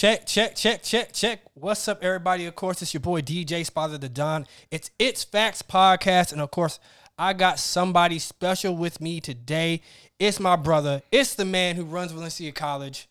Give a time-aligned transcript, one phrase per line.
[0.00, 1.40] Check, check, check, check, check.
[1.52, 2.46] What's up, everybody?
[2.46, 4.46] Of course, it's your boy DJ Spother the Don.
[4.70, 6.32] It's It's Facts Podcast.
[6.32, 6.80] And of course,
[7.18, 9.82] I got somebody special with me today.
[10.18, 11.02] It's my brother.
[11.12, 13.10] It's the man who runs Valencia College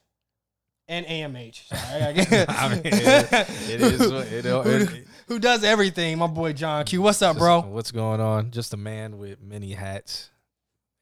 [0.88, 1.68] and AMH.
[1.68, 4.02] Sorry, I mean, it, is.
[4.02, 7.04] It, who, it, who does everything, my boy John Q.
[7.04, 7.62] What's up, bro?
[7.62, 8.50] What's going on?
[8.50, 10.32] Just a man with many hats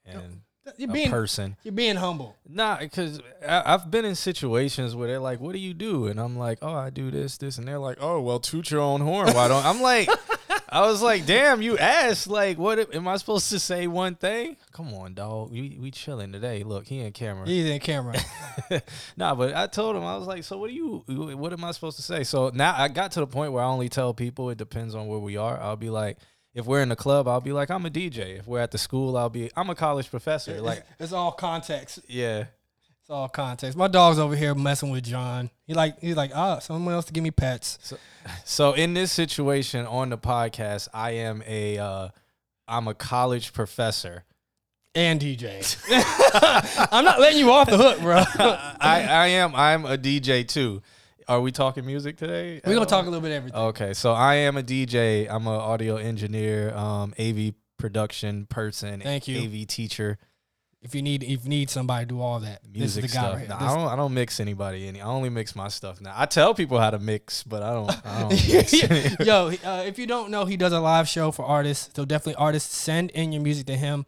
[0.04, 0.42] and
[0.76, 1.56] You're being person.
[1.62, 2.36] you're being humble.
[2.48, 6.36] Nah, because I've been in situations where they're like, "What do you do?" And I'm
[6.36, 9.32] like, "Oh, I do this, this," and they're like, "Oh, well, toot your own horn.
[9.34, 10.08] Why don't?" I'm like,
[10.68, 12.26] I was like, "Damn, you asked.
[12.26, 13.86] Like, what am I supposed to say?
[13.86, 14.56] One thing?
[14.72, 15.50] Come on, dog.
[15.50, 16.62] We we chilling today.
[16.62, 17.46] Look, he in camera.
[17.46, 18.18] He's in camera.
[19.16, 21.04] nah, but I told him I was like, so what do you?
[21.36, 22.24] What am I supposed to say?
[22.24, 24.50] So now I got to the point where I only tell people.
[24.50, 25.58] It depends on where we are.
[25.58, 26.18] I'll be like,
[26.54, 28.38] if we're in the club, I'll be like, I'm a DJ.
[28.38, 30.60] If we're at the school, I'll be, I'm a college professor.
[30.60, 32.00] Like, it's all context.
[32.08, 32.46] yeah,
[33.00, 33.76] It's all context.
[33.76, 35.50] My dog's over here messing with John.
[35.66, 37.78] He like he's like, ah, someone else to give me pets.
[37.82, 37.96] So,
[38.44, 42.08] so in this situation on the podcast, I am a, uh,
[42.66, 44.24] I'm a college professor.
[44.94, 45.62] And DJ.
[46.90, 48.16] I'm not letting you off the hook, bro.
[48.80, 50.82] I, I am, I'm a DJ too.
[51.28, 52.60] Are we talking music today?
[52.64, 53.60] We're gonna talk a little bit of everything.
[53.60, 55.28] Okay, so I am a DJ.
[55.28, 59.00] I'm an audio engineer, um, AV production person.
[59.00, 59.42] Thank you.
[59.42, 60.16] AV teacher,
[60.80, 63.18] If you need if you need somebody to do all that, music this is the
[63.18, 63.32] guy stuff.
[63.34, 63.48] right here.
[63.48, 63.88] This- I don't.
[63.88, 65.02] I don't mix anybody any.
[65.02, 66.14] I only mix my stuff now.
[66.16, 68.06] I tell people how to mix, but I don't.
[68.06, 71.44] I don't mix Yo, uh, if you don't know, he does a live show for
[71.44, 71.90] artists.
[71.94, 74.06] So definitely, artists send in your music to him.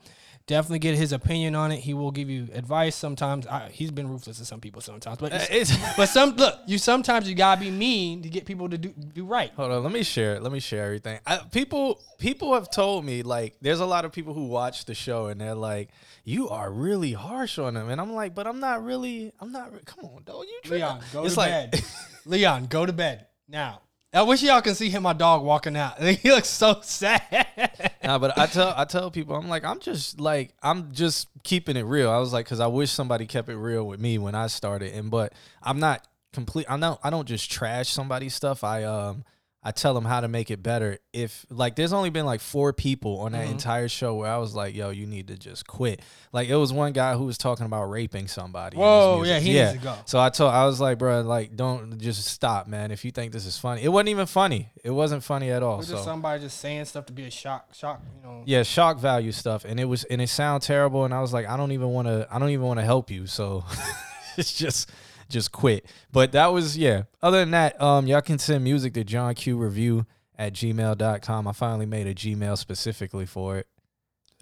[0.51, 1.77] Definitely get his opinion on it.
[1.79, 2.97] He will give you advice.
[2.97, 4.81] Sometimes I, he's been ruthless to some people.
[4.81, 5.65] Sometimes, but Uh,
[5.97, 9.25] but some look, you sometimes you gotta be mean to get people to do do
[9.25, 9.53] right.
[9.55, 9.85] hold on.
[9.85, 10.41] Let me share.
[10.41, 11.21] Let me share everything.
[11.25, 12.03] I, people.
[12.19, 15.41] People have told me like there's a lot of people who watch the show and
[15.41, 15.91] they're like,
[16.25, 19.33] you are really harsh on them, and I'm like, but I'm not really.
[19.39, 19.73] I'm not.
[19.73, 20.45] re- Come on, dog.
[20.49, 21.85] You try- Leon, go It's to like- bed.
[22.27, 23.83] Leon, go to bed now.
[24.13, 26.03] I wish y'all can see him, my dog, walking out.
[26.23, 27.90] He looks so sad.
[28.11, 31.77] Nah, but I tell I tell people I'm like I'm just like I'm just keeping
[31.77, 32.11] it real.
[32.11, 34.95] I was like because I wish somebody kept it real with me when I started,
[34.95, 36.67] and but I'm not complete.
[36.69, 38.65] I don't I don't just trash somebody's stuff.
[38.65, 39.25] I um
[39.63, 40.99] I tell them how to make it better.
[41.13, 43.51] If like there's only been like four people on that Mhm.
[43.51, 46.01] entire show where I was like, yo, you need to just quit.
[46.33, 48.79] Like it was one guy who was talking about raping somebody.
[48.79, 49.73] Whoa, yeah, he yeah.
[49.73, 49.95] needs to go.
[50.07, 52.91] So I told I was like, bro, like don't just stop, man.
[52.91, 54.71] If you think this is funny, it wasn't even funny.
[54.83, 55.81] It wasn't funny at all.
[55.81, 58.43] Or So just somebody just saying stuff to be a shock, shock, you know.
[58.47, 61.47] yeah shock value stuff and it was and it sounded terrible and i was like
[61.47, 63.63] i don't even want to i don't even want to help you so
[64.39, 64.91] it's just
[65.31, 69.05] just quit but that was yeah other than that um y'all can send music to
[69.05, 70.05] john q review
[70.39, 73.67] at gmail.com i finally made a gmail specifically for it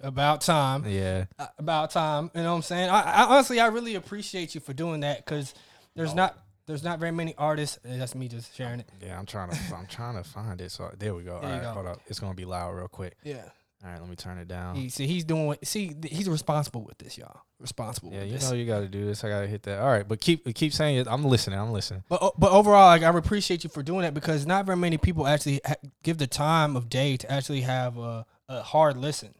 [0.01, 0.85] About time.
[0.87, 2.31] yeah Uh, About time.
[2.33, 2.89] You know what I'm saying?
[2.89, 5.53] I, I honestly, I really appreciate you for doing that because
[5.95, 7.79] there's not there's not very many artists.
[7.83, 8.89] uh, That's me just sharing it.
[9.01, 11.55] yeah i'm trying to i'm trying to find it so there we go There all
[11.55, 11.71] right go.
[11.71, 13.43] hold up it's gonna be loud real quick Yeah.
[13.83, 15.57] All right let me turn it down He, see, he's doing.
[15.63, 17.41] See, he's responsible with this, y'all.
[17.59, 18.11] Responsible.
[18.11, 18.49] yeah with you this.
[18.49, 20.95] know you gotta do this i gotta hit that all right but keep keep saying
[20.97, 24.13] it i'm listening i'm listening But but overall, like I appreciate you for doing that
[24.13, 27.97] because not very many people actually ha- give the time of day to actually have
[27.97, 29.33] a, a hard listen.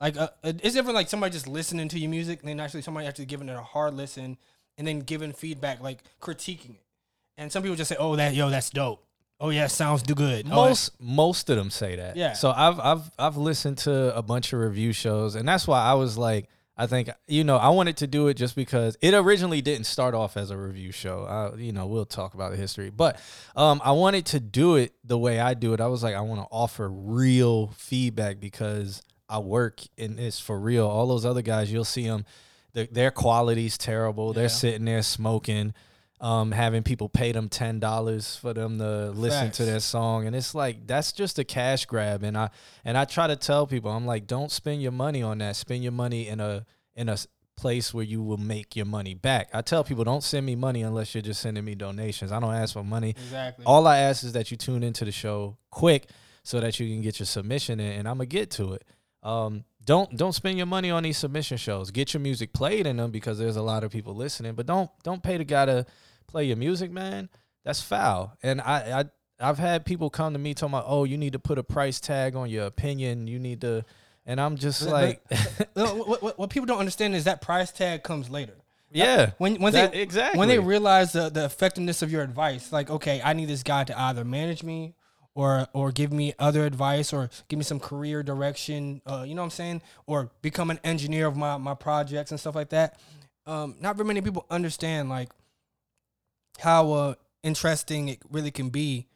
[0.00, 0.94] Like uh, it's different.
[0.94, 3.60] Like somebody just listening to your music, and then actually somebody actually giving it a
[3.62, 4.38] hard listen,
[4.78, 6.82] and then giving feedback, like critiquing it.
[7.36, 9.04] And some people just say, "Oh, that yo, that's dope.
[9.40, 12.16] Oh yeah, sounds do good." Oh, most most of them say that.
[12.16, 12.34] Yeah.
[12.34, 15.94] So I've I've I've listened to a bunch of review shows, and that's why I
[15.94, 19.62] was like, I think you know I wanted to do it just because it originally
[19.62, 21.24] didn't start off as a review show.
[21.24, 23.18] I, you know, we'll talk about the history, but
[23.56, 25.80] um, I wanted to do it the way I do it.
[25.80, 30.58] I was like, I want to offer real feedback because I work in this for
[30.58, 30.86] real.
[30.86, 32.24] All those other guys, you'll see them.
[32.72, 34.32] The, their quality's terrible.
[34.32, 34.48] They're Yeah.
[34.48, 35.74] sitting there smoking,
[36.20, 39.56] um, having people pay them ten dollars for them to listen Facts.
[39.56, 42.22] to their song, and it's like that's just a cash grab.
[42.22, 42.50] And I
[42.84, 45.56] and I try to tell people, I'm like, don't spend your money on that.
[45.56, 47.16] Spend your money in a in a
[47.56, 49.50] place where you will make your money back.
[49.52, 52.32] I tell people, don't send me money unless you're just sending me donations.
[52.32, 53.10] I don't ask for money.
[53.10, 53.64] exactly.
[53.64, 56.08] All I ask is that you tune into the show quick
[56.42, 58.84] so that you can get your submission in, and I'm gonna get to it.
[59.22, 61.90] Um, don't don't spend your money on these submission shows.
[61.90, 64.54] Get your music played in them because there's a lot of people listening.
[64.54, 65.86] But don't don't pay the guy to
[66.30, 67.28] play your music, man.
[67.64, 68.36] That's foul.
[68.42, 69.04] And I I
[69.48, 71.98] I've had people come to me talking about, oh, you need to put a price
[72.00, 73.26] tag on your opinion.
[73.26, 73.84] You need to,
[74.26, 75.22] and I'm just But- like,
[75.74, 78.54] what, what, what people don't understand is that price tag comes later.
[78.90, 82.70] yeah, When when that- they exactly when they realize the, the effectiveness of your advice,
[82.72, 84.94] like okay, I need this guy to either manage me
[85.34, 89.42] or or give me other advice or give me some career direction, uh, you know
[89.42, 92.98] what I'm saying, or become an engineer of my my projects and stuff like that.
[93.46, 95.30] Um, not very many people understand like
[96.60, 99.06] how uh interesting it really can be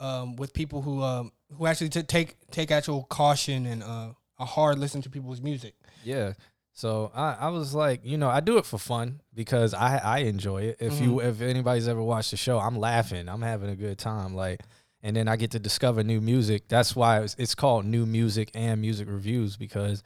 [0.00, 4.44] um, with people who um, who actually t- take take actual caution and uh, a
[4.44, 5.74] hard listen to people's music.
[6.04, 6.34] Yeah.
[6.76, 10.18] So I, I was like, you know, I do it for fun because I I
[10.20, 10.78] enjoy it.
[10.80, 13.28] If you if anybody's ever watched the show, I'm laughing.
[13.28, 14.34] I'm having a good time.
[14.34, 14.60] Like
[15.02, 16.66] and then I get to discover new music.
[16.68, 20.02] That's why it's, it's called new music and music reviews because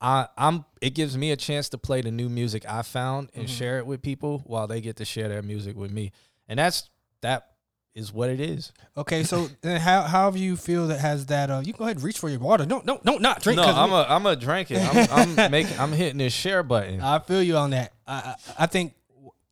[0.00, 3.50] I I'm it gives me a chance to play the new music I found and
[3.50, 6.12] share it with people while they get to share their music with me.
[6.52, 6.90] And that's
[7.22, 7.46] that
[7.94, 8.72] is what it is.
[8.94, 11.50] Okay, so then how how do you feel that has that?
[11.50, 12.66] Uh, you can go ahead and reach for your water.
[12.66, 13.56] No, no, don't don't drink.
[13.56, 14.78] No, I'm we- a I'm a drink it.
[15.10, 17.00] I'm, I'm making I'm hitting this share button.
[17.00, 17.94] I feel you on that.
[18.06, 18.34] I I,
[18.64, 18.92] I think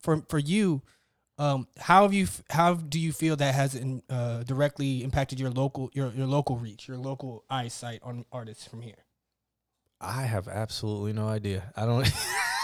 [0.03, 0.83] for for you,
[1.39, 5.49] um, how have you how do you feel that has in, uh, directly impacted your
[5.49, 9.05] local your your local reach, your local eyesight on artists from here?
[9.99, 11.73] I have absolutely no idea.
[11.75, 12.07] I don't.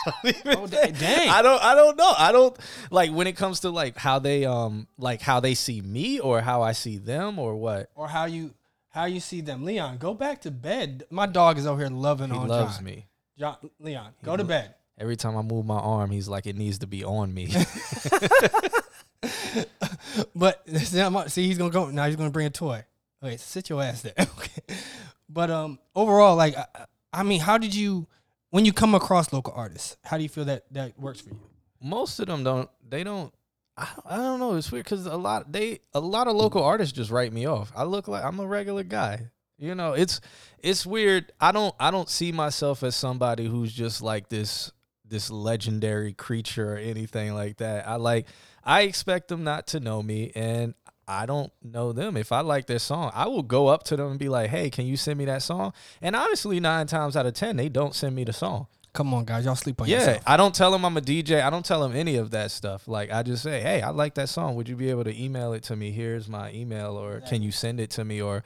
[0.07, 1.29] I don't even Oh, dang.
[1.29, 1.61] I don't.
[1.61, 2.13] I don't know.
[2.17, 2.57] I don't
[2.91, 6.41] like when it comes to like how they um like how they see me or
[6.41, 7.89] how I see them or what.
[7.95, 8.53] Or how you
[8.89, 9.65] how you see them?
[9.65, 11.03] Leon, go back to bed.
[11.09, 12.85] My dog is over here loving He on loves John.
[12.85, 13.05] me.
[13.37, 14.73] John, Leon, go to bed.
[14.97, 17.49] Every time I move my arm, he's like, it needs to be on me.
[20.35, 22.05] But see, see, he's gonna go now.
[22.05, 22.83] He's gonna bring a toy.
[23.23, 24.13] Okay, sit your ass there.
[24.19, 24.75] okay,
[25.29, 26.65] but um, overall, like, I,
[27.13, 28.07] I mean, how did you
[28.49, 29.97] when you come across local artists?
[30.03, 31.39] How do you feel that that works for you?
[31.81, 32.69] Most of them don't.
[32.87, 33.33] They don't.
[33.77, 34.55] I, I don't know.
[34.55, 37.71] It's weird because a lot they a lot of local artists just write me off.
[37.75, 39.29] I look like I'm a regular guy.
[39.57, 40.21] You know, it's
[40.59, 41.31] it's weird.
[41.39, 44.71] I don't I don't see myself as somebody who's just like this
[45.03, 47.87] this legendary creature or anything like that.
[47.87, 48.27] I like
[48.63, 50.73] I expect them not to know me and
[51.07, 52.17] I don't know them.
[52.17, 54.69] If I like their song, I will go up to them and be like, "Hey,
[54.69, 57.95] can you send me that song?" And honestly, 9 times out of 10, they don't
[57.95, 58.67] send me the song.
[58.93, 60.23] Come on, guys, y'all sleep on Yeah, yourself.
[60.25, 61.41] I don't tell them I'm a DJ.
[61.41, 62.87] I don't tell them any of that stuff.
[62.87, 64.55] Like I just say, "Hey, I like that song.
[64.55, 65.91] Would you be able to email it to me?
[65.91, 68.43] Here's my email, or can you send it to me?" Or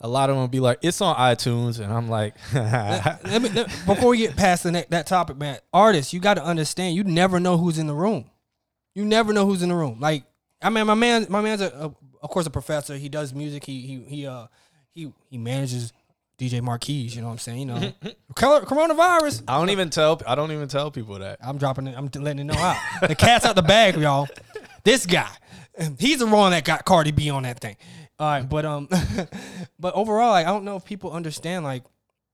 [0.00, 3.48] a lot of them will be like, "It's on iTunes," and I'm like, let me,
[3.50, 7.04] let- before we get past the that topic, man, artists, you got to understand, you
[7.04, 8.24] never know who's in the room.
[8.96, 9.98] You never know who's in the room.
[10.00, 10.24] Like,
[10.62, 12.96] I mean, my man, my man's a, a of course a professor.
[12.96, 13.64] He does music.
[13.64, 14.46] He he he uh
[14.92, 15.92] he he manages
[16.38, 17.14] DJ Marquise.
[17.14, 17.58] You know what I'm saying?
[17.60, 17.92] You know,
[18.34, 19.42] coronavirus.
[19.48, 20.20] I don't even tell.
[20.26, 21.38] I don't even tell people that.
[21.42, 21.94] I'm dropping it.
[21.96, 22.76] I'm letting it know out.
[23.06, 24.28] The cat's out the bag, y'all.
[24.84, 25.30] This guy,
[25.98, 27.76] he's the one that got Cardi B on that thing.
[28.18, 28.88] All right, but um,
[29.78, 31.82] but overall, like, I don't know if people understand like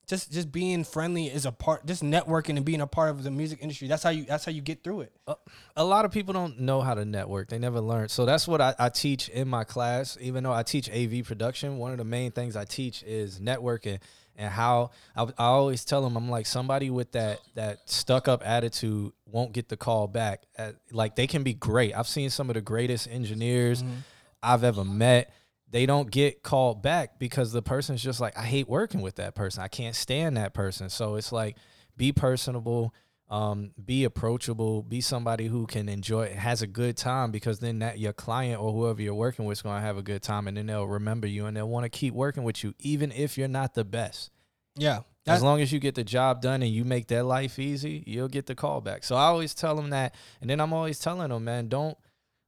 [0.08, 1.84] just just being friendly is a part.
[1.86, 3.88] Just networking and being a part of the music industry.
[3.88, 4.24] That's how you.
[4.24, 5.12] That's how you get through it.
[5.26, 5.34] Uh,
[5.76, 7.48] a lot of people don't know how to network.
[7.48, 8.08] They never learn.
[8.08, 10.16] So that's what I, I teach in my class.
[10.20, 14.00] Even though I teach AV production, one of the main things I teach is networking
[14.38, 18.46] and how I, I always tell them I'm like somebody with that that stuck up
[18.46, 20.44] attitude won't get the call back.
[20.56, 21.94] At, like they can be great.
[21.94, 23.96] I've seen some of the greatest engineers mm-hmm.
[24.42, 25.34] I've ever met.
[25.70, 29.34] They don't get called back because the person's just like I hate working with that
[29.34, 29.62] person.
[29.62, 30.88] I can't stand that person.
[30.88, 31.56] So it's like
[31.96, 32.94] be personable
[33.30, 37.98] um, be approachable, be somebody who can enjoy has a good time because then that
[37.98, 40.56] your client or whoever you're working with is going to have a good time and
[40.56, 43.48] then they'll remember you and they'll want to keep working with you even if you're
[43.48, 44.30] not the best.
[44.76, 48.02] Yeah, As long as you get the job done and you make their life easy,
[48.06, 49.02] you'll get the call back.
[49.04, 51.98] So I always tell them that and then I'm always telling them, man, don't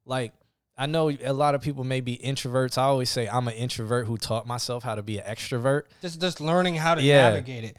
[0.06, 0.32] like
[0.80, 2.78] I know a lot of people may be introverts.
[2.78, 5.82] I always say I'm an introvert who taught myself how to be an extrovert.
[6.00, 7.28] just just learning how to Yeah.
[7.28, 7.76] navigate it.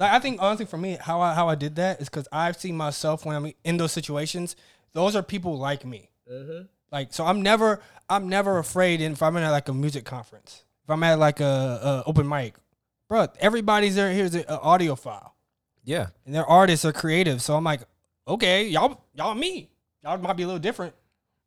[0.00, 2.56] Like I think honestly for me, how I how I did that is because I've
[2.56, 4.56] seen myself when I'm in those situations.
[4.92, 6.10] Those are people like me.
[6.30, 6.66] Mm-hmm.
[6.90, 7.80] Like so, I'm never
[8.10, 9.00] I'm never afraid.
[9.00, 12.28] And if I'm at like a music conference, if I'm at like a, a open
[12.28, 12.54] mic,
[13.08, 14.12] bro, everybody's there.
[14.12, 15.34] Here's an audio file,
[15.84, 16.08] Yeah.
[16.26, 17.40] and they're artists or creative.
[17.40, 17.82] So I'm like,
[18.26, 19.70] okay, y'all y'all me.
[20.02, 20.94] Y'all might be a little different.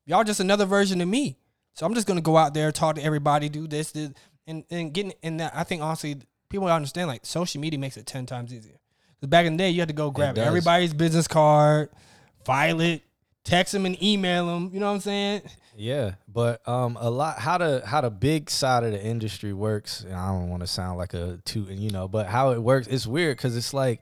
[0.06, 1.38] Y'all just another version of me.
[1.74, 4.12] So I'm just gonna go out there, talk to everybody, do this, this
[4.48, 5.54] and and getting in that.
[5.56, 6.18] I think honestly,
[6.50, 8.80] people understand like social media makes it ten times easier.
[9.16, 11.90] Because back in the day, you had to go grab everybody's business card,
[12.44, 13.02] file it,
[13.44, 14.70] text them and email them.
[14.74, 15.42] You know what I'm saying?
[15.78, 20.02] Yeah, but um, a lot how the how the big side of the industry works.
[20.02, 22.88] And I don't want to sound like a toot, you know, but how it works,
[22.88, 24.02] it's weird because it's like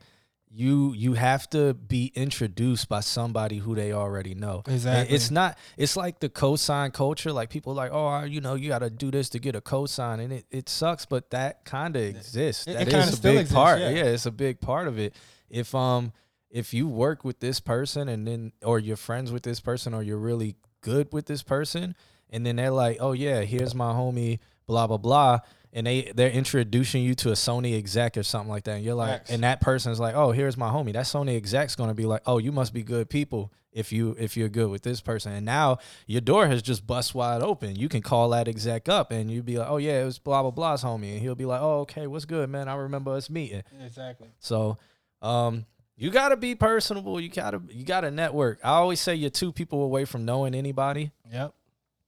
[0.56, 4.62] you you have to be introduced by somebody who they already know.
[4.66, 5.16] And Exactly.
[5.16, 5.58] It's not.
[5.78, 7.32] It's like the cosign culture.
[7.32, 10.20] Like people like, oh, you know, you got to do this to get a cosign,
[10.24, 12.68] and it, it sucks, but that kind of exists.
[12.68, 13.80] It- That it is a big exists, part.
[13.80, 13.90] yeah.
[13.90, 15.16] yeah, it's a big part of it.
[15.50, 16.14] If um
[16.52, 20.04] if you work with this person and then or you're friends with this person or
[20.04, 21.96] you're really good with this person
[22.30, 25.40] and then they're like, "Oh yeah, here's my homie, blah blah blah,"
[25.72, 28.96] and they they're introducing you to a Sony exec or something like that, and you're
[28.96, 29.32] like, Facts.
[29.32, 32.38] and that person's like, "Oh, here's my homie." That Sony exec's gonna be like, "Oh,
[32.38, 35.80] you must be good people." If you if you're good with this person, and now
[36.06, 39.46] your door has just bust wide open, you can call that exec up and you'd
[39.48, 41.80] be like, "Oh yeah, it was blah blah blah's homie," and he'll be like, "Oh
[41.80, 42.68] okay, what's good, man?
[42.68, 44.28] I remember us meeting." Exactly.
[44.38, 44.78] So,
[45.24, 45.66] um,
[45.98, 47.20] you gotta be personable.
[47.20, 48.60] You gotta you gotta network.
[48.64, 51.56] I always say you're two people away from knowing anybody, Yep.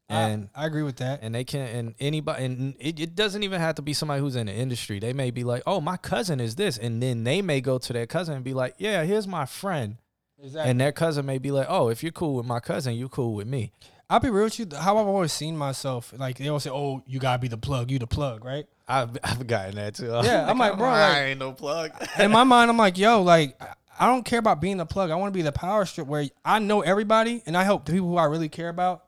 [0.09, 1.19] And I, I agree with that.
[1.23, 4.35] and they can and anybody and it, it doesn't even have to be somebody who's
[4.35, 4.99] in the industry.
[4.99, 7.93] They may be like, oh, my cousin is this, and then they may go to
[7.93, 9.97] their cousin and be like, yeah, here's my friend,
[10.41, 10.69] Exactly.
[10.71, 13.33] and their cousin may be like, oh, if you're cool with my cousin, you cool
[13.33, 13.71] with me.
[14.07, 14.67] I'll be real with you.
[14.77, 17.89] How I've always seen myself, like they always say, "Oh, you gotta be the plug.
[17.89, 20.11] You the plug, right?" I've I've gotten that too.
[20.23, 21.89] Yeah, I'm like, oh, bro, I like- ain't no plug.
[22.19, 23.59] In my mind, I'm like, "Yo, like
[23.99, 25.09] I don't care about being the plug.
[25.09, 27.93] I want to be the power strip where I know everybody, and I help the
[27.93, 29.05] people who I really care about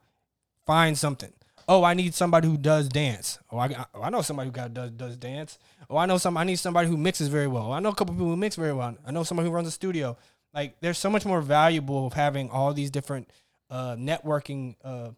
[0.67, 1.31] find something.
[1.69, 3.39] Oh, I need somebody who does dance.
[3.51, 5.57] Oh, I, oh, I know somebody who got does does dance.
[5.89, 6.38] Oh, I know some.
[6.38, 7.71] I need somebody who mixes very well.
[7.74, 8.95] I know a couple people who mix very well.
[9.05, 10.17] I know somebody who runs a studio.
[10.53, 13.29] Like, there's so much more valuable of having all these different
[13.69, 15.09] uh, networking uh,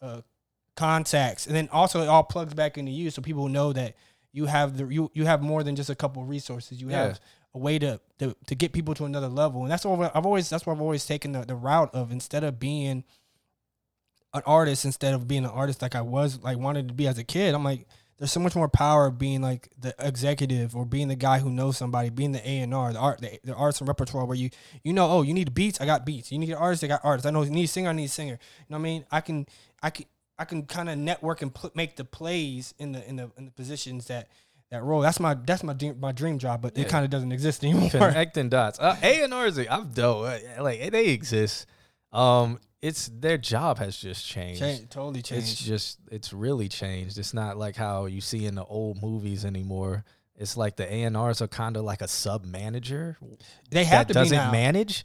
[0.00, 0.20] uh,
[0.76, 3.94] contacts, and then also it all plugs back into you, so people know that
[4.32, 6.80] you have the you you have more than just a couple resources.
[6.80, 7.02] You Yeah.
[7.08, 7.20] have
[7.54, 10.48] a way to, to to get people to another level, and that's what I've always
[10.48, 13.04] that's what I've always taken the, the route of instead of being
[14.34, 17.18] an artist instead of being an artist like I was like wanted to be as
[17.18, 17.54] a kid.
[17.54, 17.86] I'm like,
[18.18, 21.50] there's so much more power of being like the executive or being the guy who
[21.50, 24.36] knows somebody, being the A and R, the art, the, the arts and repertoire where
[24.36, 24.50] you
[24.84, 26.30] you know, oh, you need beats, I got beats.
[26.30, 27.26] You need an artist, I got artists.
[27.26, 28.32] I know you need a singer, I need a singer.
[28.58, 29.04] You know what I mean?
[29.10, 29.46] I can
[29.82, 30.04] I can
[30.38, 33.46] I can kind of network and pl- make the plays in the in the in
[33.46, 34.28] the positions that
[34.70, 35.00] that role.
[35.00, 36.84] That's my that's my dream, my dream job, but Yeah.
[36.84, 37.90] it kind of doesn't exist anymore.
[37.90, 38.78] connecting dots.
[38.78, 40.26] Uh, A and R's, I've dope.
[40.26, 41.66] Uh, Like they exist.
[42.12, 44.60] Um, it's their job has just changed.
[44.60, 45.52] Change, totally changed.
[45.52, 47.18] It's just it's really changed.
[47.18, 50.04] It's not like how you see in the old movies anymore.
[50.36, 53.18] It's like the ANRs are kind of like a sub manager
[53.70, 54.50] They have that to be doesn't now.
[54.52, 55.04] manage.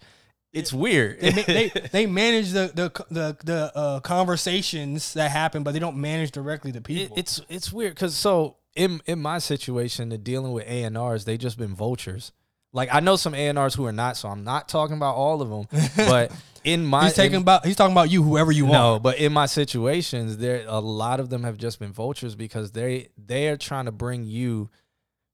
[0.53, 1.19] It's weird.
[1.19, 5.97] they, they they manage the the the, the uh, conversations that happen, but they don't
[5.97, 7.17] manage directly the It- people.
[7.17, 11.57] it's it's weird because so in in my situation, the dealing with ANRs, they just
[11.57, 12.31] been vultures.
[12.75, 15.49] Like I know some ANRs who are not, so I'm not talking about all of
[15.49, 15.81] them.
[15.95, 16.31] But
[16.65, 18.73] in my he's taking in- about he's talking about you, whoever you want.
[18.73, 22.71] no, but in my situations, there a lot of them have just been vultures because
[22.71, 24.69] they they are trying to bring you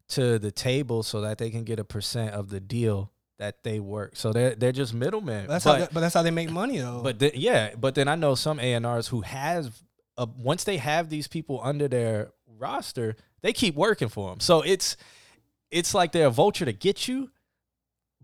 [0.10, 3.80] to the table so that they can get a percent of the deal that they
[3.80, 4.16] work.
[4.16, 5.48] So they're they're just middlemen.
[5.48, 7.02] That's but, how, but that's how they make money though.
[7.02, 9.82] but then, yeah, but then I know some ANRs who have
[10.16, 14.40] uh, once they have these people under their roster, they keep working for them.
[14.42, 14.96] So it's
[15.72, 17.32] it's like they're a vulture to get you,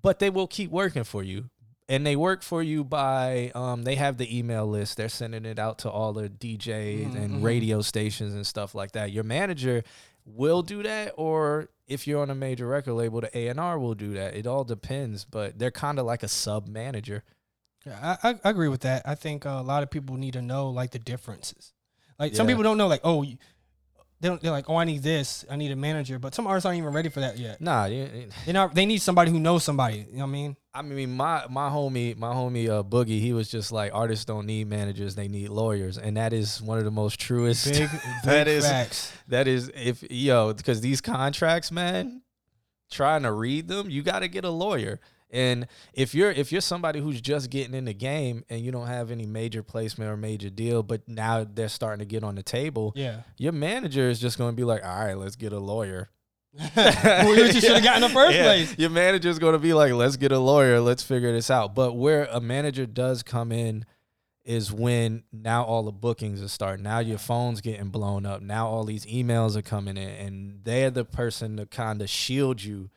[0.01, 1.49] but they will keep working for you.
[1.89, 4.97] And they work for you by um, they have the email list.
[4.97, 7.43] They're sending it out to all the DJs Mhm, and mhm.
[7.43, 9.13] radio stations and stuff like that.
[9.13, 9.83] Your manager
[10.25, 13.79] will do that, or if you're on a major record label, the A and R
[13.79, 14.35] will do that.
[14.35, 17.23] It all depends, but they're kind of like a sub manager.
[17.85, 19.03] Yeah, I, I, agree with that.
[19.05, 21.71] I think a lot of people need to know like the differences.
[22.19, 23.37] Like some people don't know, like oh, you-
[24.19, 24.41] they don't.
[24.41, 25.45] They're like, oh, I need this.
[25.49, 26.17] I need a manager.
[26.19, 27.61] But some artists aren't even ready for that yet.
[27.61, 28.73] Nah, you- They not.
[28.73, 30.05] They need somebody who knows somebody.
[30.09, 30.55] You know what I mean?
[30.73, 34.45] I mean, my my homie, my homie uh, Boogie, he was just like, artists don't
[34.45, 37.65] need managers, they need lawyers, and that is one of the most truest.
[37.71, 37.89] Big,
[38.23, 39.11] That big is- facts.
[39.27, 42.21] that is, if yo, because these contracts, man,
[42.91, 44.99] trying to read them, you got to get a lawyer.
[45.29, 48.87] And if you're if you're somebody who's just getting in the game and you don't
[48.87, 52.43] have any major placement or major deal, but now they're starting to get on the
[52.43, 53.21] table, Yeah.
[53.37, 56.09] your manager is just going to be like, all right, let's get a lawyer.
[56.75, 58.43] well, you should have got in the first Yeah.
[58.43, 58.77] place.
[58.79, 61.75] Your manager is going to be like, let's get a lawyer, let's figure this out.
[61.75, 63.85] But where a manager does come in
[64.45, 66.83] is when now all the bookings are starting.
[66.83, 68.41] Now your phone's getting blown up.
[68.41, 72.63] Now all these emails are coming in, and they're the person to kind of shield
[72.63, 72.89] you.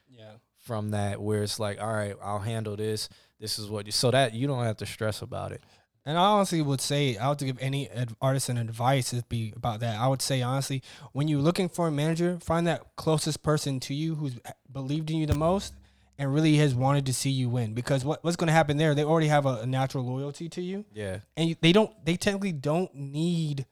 [0.71, 1.21] From that.
[1.21, 3.09] Where it's like, all right, I'll handle this.
[3.41, 5.65] This is what you, so that you don't have to stress about it.
[6.07, 9.53] And I honestly would say, I would give any ad- artist an advice it'd be
[9.57, 9.99] about that.
[9.99, 13.95] I would say honestly, when you're looking for a manager, find that closest person to
[13.95, 15.75] you who's eh, believed in you the most
[16.17, 17.75] and really has wanted to see you win.
[17.75, 18.95] Because what, what's going to happen there?
[18.95, 21.93] They already have a, a natural loyalty to you, Yeah, and you, they don't.
[22.05, 23.67] They technically don't need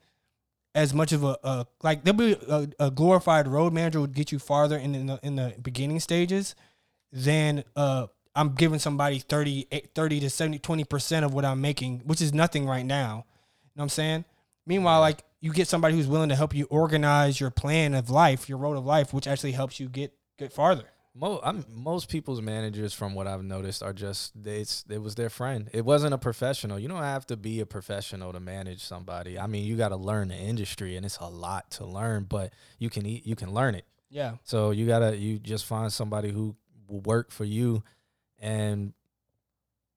[0.75, 2.03] as much of a, a like.
[2.03, 5.37] There'll be a, a glorified road manager would get you farther in, in the in
[5.37, 6.55] the beginning stages
[7.13, 12.03] than uh I'm giving somebody 30, eh, 30 to 70, 20% of what I'm making,
[12.05, 13.17] which is nothing right now.
[13.17, 13.25] You know
[13.75, 14.25] what I'm saying?
[14.65, 18.49] Meanwhile, like you get somebody who's willing to help you organize your plan of life,
[18.49, 20.85] your road of life, which actually helps you get get farther.
[21.15, 25.17] Mo, I'm, most people's managers, from what I've noticed, are just they, it's, it was
[25.17, 25.69] their friend.
[25.73, 26.79] It wasn't a professional.
[26.79, 29.37] You don't have to be a professional to manage somebody.
[29.37, 32.53] I mean, you got to learn the industry, and it's a lot to learn, but
[32.79, 33.85] you can eat, you can learn it.
[34.11, 34.35] Yeah.
[34.45, 36.57] So you gotta you just find somebody who
[36.89, 37.83] will work for you,
[38.41, 38.93] and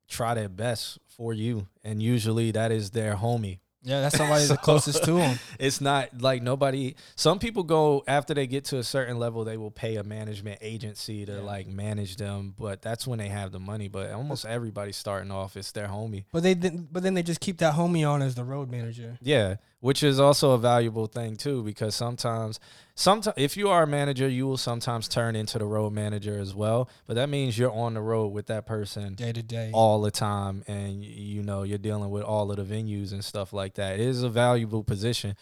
[0.07, 1.67] try their best for you.
[1.83, 3.59] And usually that is their homie.
[3.83, 5.39] Yeah, that's somebody So- the closest to them.
[5.57, 6.95] It's not like nobody.
[7.15, 10.59] Some people go after they get to a certain level, they will pay a management
[10.61, 11.39] agency to Yeah.
[11.39, 13.87] like manage them, but that's when they have the money.
[13.87, 16.25] But almost everybody starting off, it's their homie.
[16.31, 16.53] But they.
[16.53, 19.17] But then they just keep that homie on as the road manager.
[19.21, 22.59] Yeah, which is also a valuable thing too, because sometimes,
[22.95, 26.55] sometimes if you are a manager, you will sometimes turn into the road manager as
[26.55, 26.87] well.
[27.07, 29.71] But that means you're on the road with that person Day to day.
[29.73, 33.51] all the time, and you know you're dealing with all of the venues and stuff
[33.53, 33.95] like that.
[33.95, 35.35] It is a valuable position,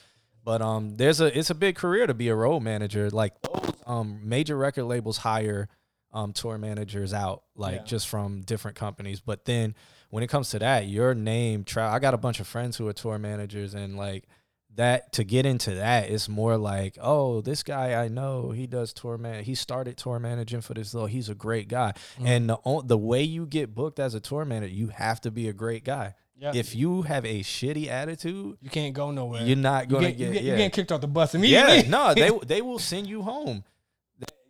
[0.43, 3.09] but um, there's a it's a big career to be a road manager.
[3.09, 5.67] Like those um major record labels hire
[6.13, 7.83] um tour managers out, like Yeah.
[7.83, 9.19] just from different companies.
[9.19, 9.75] But then
[10.09, 11.63] when it comes to that, your name.
[11.63, 14.25] Tra- I got a bunch of friends who are tour managers, and like
[14.75, 18.93] that to get into that it's more like oh this guy i know he does
[18.93, 22.25] tour man he started tour managing for this little he's a great guy Mhm.
[22.27, 25.49] and the the way you get booked as a tour manager you have to be
[25.49, 26.51] a great guy yeah.
[26.53, 29.41] if you have a shitty attitude you can't go nowhere.
[29.43, 30.51] you're not gonna get, get, you get, yeah.
[30.51, 31.77] you getting kicked off the bus immediately.
[31.77, 33.63] yeah no they they will send you home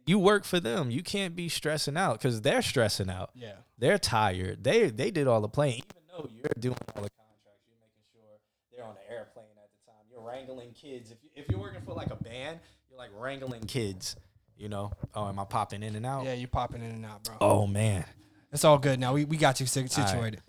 [0.05, 3.53] you work for them you can't be stressing out because they're stressing out yeah.
[3.79, 7.65] They're tired they they did all the playing even though you're doing all the contracts
[7.67, 8.37] you're making sure
[8.71, 11.81] they're on the airplane at the time you're wrangling kids if, you, if you're working
[11.81, 12.59] for like a band
[12.89, 14.15] you're like wrangling kids
[14.57, 17.23] you know oh am i popping in and out Yeah, you're popping in and out,
[17.23, 17.35] bro.
[17.41, 18.03] oh man
[18.51, 19.13] It's all good now.
[19.13, 20.07] We, we got you si- All right.
[20.09, 20.41] situated.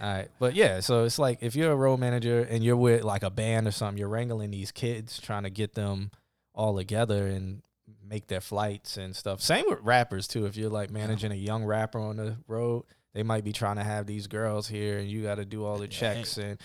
[0.00, 3.02] all right but yeah so it's like if you're a road manager and you're with
[3.04, 6.10] like a band or something you're wrangling these kids trying to get them
[6.54, 7.62] all together and
[8.08, 11.64] make their flights and stuff same with rappers too if you're like managing a young
[11.64, 12.84] rapper on the road
[13.14, 15.78] they might be trying to have these girls here and you got to do all
[15.78, 16.58] the checks and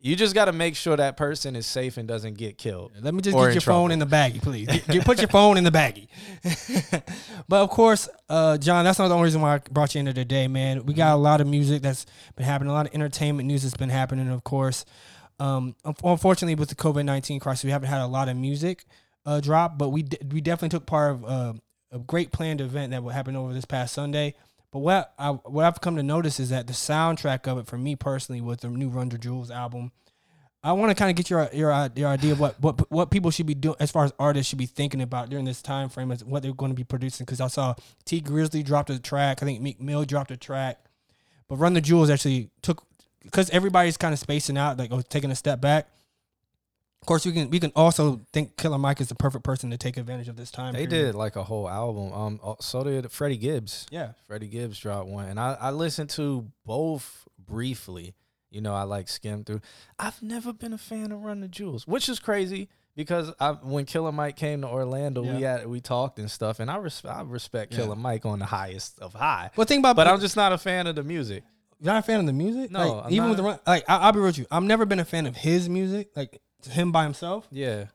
[0.00, 3.14] you just got to make sure that person is safe and doesn't get killed Let
[3.14, 3.84] me just get your trouble.
[3.84, 4.66] phone in the baggie, please.
[4.68, 6.08] Get, get- put your phone in the baggie.
[7.48, 10.12] but of course, uh, John, that's not the only reason why I brought you into
[10.12, 10.84] today, man.
[10.84, 12.04] We got a lot of music that's
[12.36, 14.84] been happening, a lot of entertainment news that's been happening, of course.
[15.40, 15.74] Um,
[16.04, 18.84] unfortunately, with the COVID nineteen crisis, we haven't had a lot of music
[19.26, 21.52] uh, drop, but we d- we definitely took part of uh,
[21.92, 24.34] a great planned event that happened over this past Sunday.
[24.70, 27.78] But what I what I've come to notice is that the soundtrack of it, for
[27.78, 29.92] me personally, with the new Run the Jewels album,
[30.64, 33.30] I want to kind of get your your your idea of what what what people
[33.30, 36.10] should be doing as far as artists should be thinking about during this time frame
[36.10, 37.24] as what they're going to be producing.
[37.24, 40.84] Because I saw Tee Grizzley dropped a track, I think Meek Mill dropped a track,
[41.48, 42.84] but Run the Jewels actually took
[43.22, 45.88] because everybody's kind of spacing out, like oh, taking a step back.
[47.04, 49.76] Of course, we can we can also think Killer Mike is the perfect person to
[49.76, 50.72] take advantage of this time.
[50.72, 51.12] they period.
[51.12, 54.12] did like a whole album um uh, so did freddie gibbs yeah.
[54.26, 58.14] Freddie Gibbs dropped one, and I, I listened to both briefly.
[58.50, 59.60] You know, I like skimmed through.
[59.98, 63.84] I've never been a fan of Run the Jewels, which is crazy because I when
[63.84, 67.20] Killer Mike came to Orlando, we had we talked and stuff, and I res- I
[67.20, 67.80] respect Yeah.
[67.80, 70.58] Killer Mike on the highest of high, But think about, but I'm just not a
[70.58, 71.44] fan of the music.
[71.80, 72.70] You're not a fan of the music?
[72.70, 74.46] No, Like, even with the run, like I, I'll be real with you.
[74.50, 77.46] I've never been a fan of his music, like him by himself.
[77.50, 77.86] Yeah,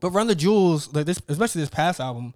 [0.00, 2.34] But Run the Jewels, like this, especially this past album,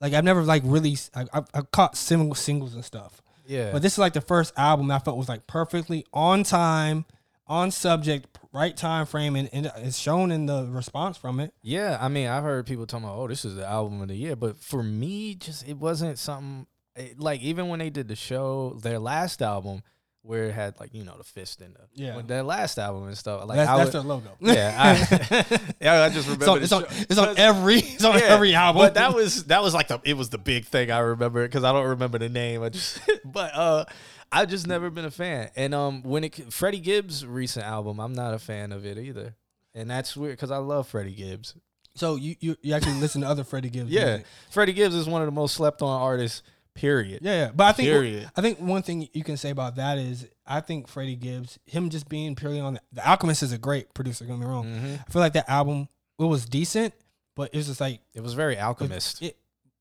[0.00, 3.22] like I've never like really, I, I've, I've caught single singles and stuff.
[3.46, 3.72] yeah.
[3.72, 7.04] But this is like the first album I felt was like perfectly on time,
[7.46, 11.54] on subject, right time frame, and, and it's shown in the response from it.
[11.62, 14.16] Yeah, I mean, I've heard people talking about, oh, this is the album of the
[14.16, 18.16] year, but for me, just it wasn't something it, like even when they did the
[18.16, 19.82] show, their last album,
[20.26, 22.16] where it had like you know the fist in the Yeah.
[22.16, 23.46] when their last album and stuff.
[23.46, 24.30] Like that's I that's would, their logo.
[24.40, 28.18] yeah, I, yeah, I just remember it's on, it's on, it's on every, it's on
[28.18, 28.82] Yeah, every album.
[28.82, 31.64] But that was that was like the it was the big thing I remember because
[31.64, 32.62] I don't remember the name.
[32.62, 33.84] I just but uh
[34.32, 35.50] I just never been a fan.
[35.56, 39.34] And um when it Freddie Gibbs recent album, I'm not a fan of it either.
[39.74, 41.54] And that's weird because I love Freddie Gibbs.
[41.94, 43.90] so you, you you actually listen to other Freddie Gibbs.
[43.90, 44.26] Yeah, music.
[44.50, 46.42] Freddie Gibbs is one of the most slept on artists.
[46.76, 47.20] Period.
[47.22, 47.50] yeah, yeah.
[47.54, 48.30] But I think Period.
[48.36, 51.90] I think one thing you can say about that is I think Freddie Gibbs, him
[51.90, 54.24] just being purely on the, the Alchemist is a great producer.
[54.24, 54.66] Don't get me wrong.
[54.66, 55.00] Mhm.
[55.08, 56.94] I feel like that album it was decent,
[57.34, 59.20] but it was just like It was very alchemist.
[59.22, 59.36] it.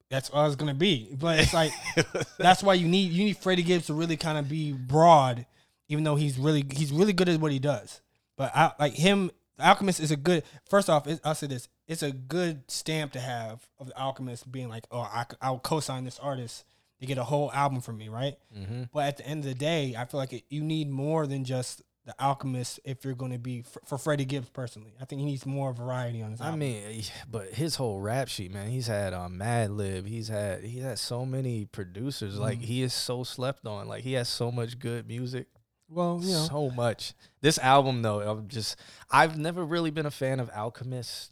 [0.10, 1.10] That's what I was gonna be.
[1.20, 1.72] But it's like
[2.38, 5.46] that's why you need you need Freddie Gibbs to really kind of be broad,
[5.90, 8.02] even though he's really he's really good at what he does.
[8.38, 9.32] But I like him.
[9.58, 10.44] Alchemist is a good.
[10.70, 14.52] First off, it, I'll say this: it's a good stamp to have of the Alchemist
[14.52, 16.66] being like, oh, I, I'll co-sign this artist
[17.00, 18.36] to get a whole album from me, right?
[18.58, 18.84] mm-hmm.
[18.94, 21.44] But at the end of the day, I feel like it, you need more than
[21.44, 24.94] just the Alchemist if you're going to be for, for Freddie Gibbs personally.
[25.02, 26.40] I think he needs more variety on his.
[26.40, 26.60] I album.
[26.60, 28.70] mean, eh, but his whole rap sheet, man.
[28.70, 30.06] He's had um, Madlib.
[30.08, 32.38] He's had he has so many producers.
[32.38, 32.66] Like Mhm.
[32.66, 33.88] he is so slept on.
[33.88, 35.48] Like he has so much good music.
[35.90, 37.14] well, you know, So much.
[37.42, 38.76] This album though, I'm just
[39.10, 41.32] I've never really been a fan of Alchemist.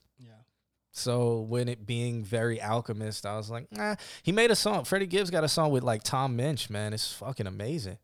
[0.96, 3.96] So when it being very Alchemist, I was like, nah.
[4.22, 4.86] He made a song.
[4.86, 6.94] Freddie Gibbs got a song with like Tom Misch, man.
[6.94, 7.98] It's fucking amazing.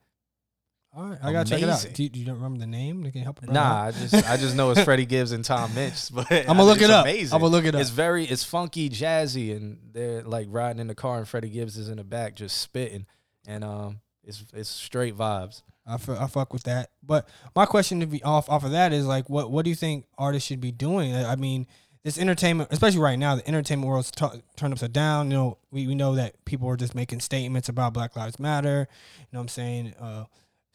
[0.97, 1.85] All right, I gotta check it out.
[1.93, 3.03] Do you, do you don't remember the name?
[3.03, 3.43] They can help.
[3.43, 3.83] Nah?
[3.83, 6.11] I just I just know it's Freddie Gibbs and Tom Misch.
[6.13, 7.05] But I'm gonna look it up.
[7.05, 7.35] Amazing.
[7.35, 7.81] I'm gonna look it up.
[7.81, 11.77] It's very it's funky, jazzy, and they're like riding in the car, and Freddie Gibbs
[11.77, 13.05] is in the back just spitting,
[13.47, 15.61] and um, it's it's straight vibes.
[15.85, 16.89] I I fuck with that.
[17.03, 19.75] But my question to be off off of that is like, what what do you
[19.75, 21.15] think artists should be doing?
[21.15, 21.67] I mean,
[22.03, 25.29] this entertainment, especially right now, the entertainment world's t- turned upside down.
[25.31, 28.87] You know, we, we know that people are just making statements about Black Lives Matter.
[29.19, 29.93] You know what I'm saying?
[29.99, 30.23] Uh,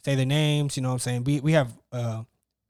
[0.03, 0.77] say their names.
[0.77, 1.23] You know what I'm saying?
[1.23, 2.23] We we have, uh,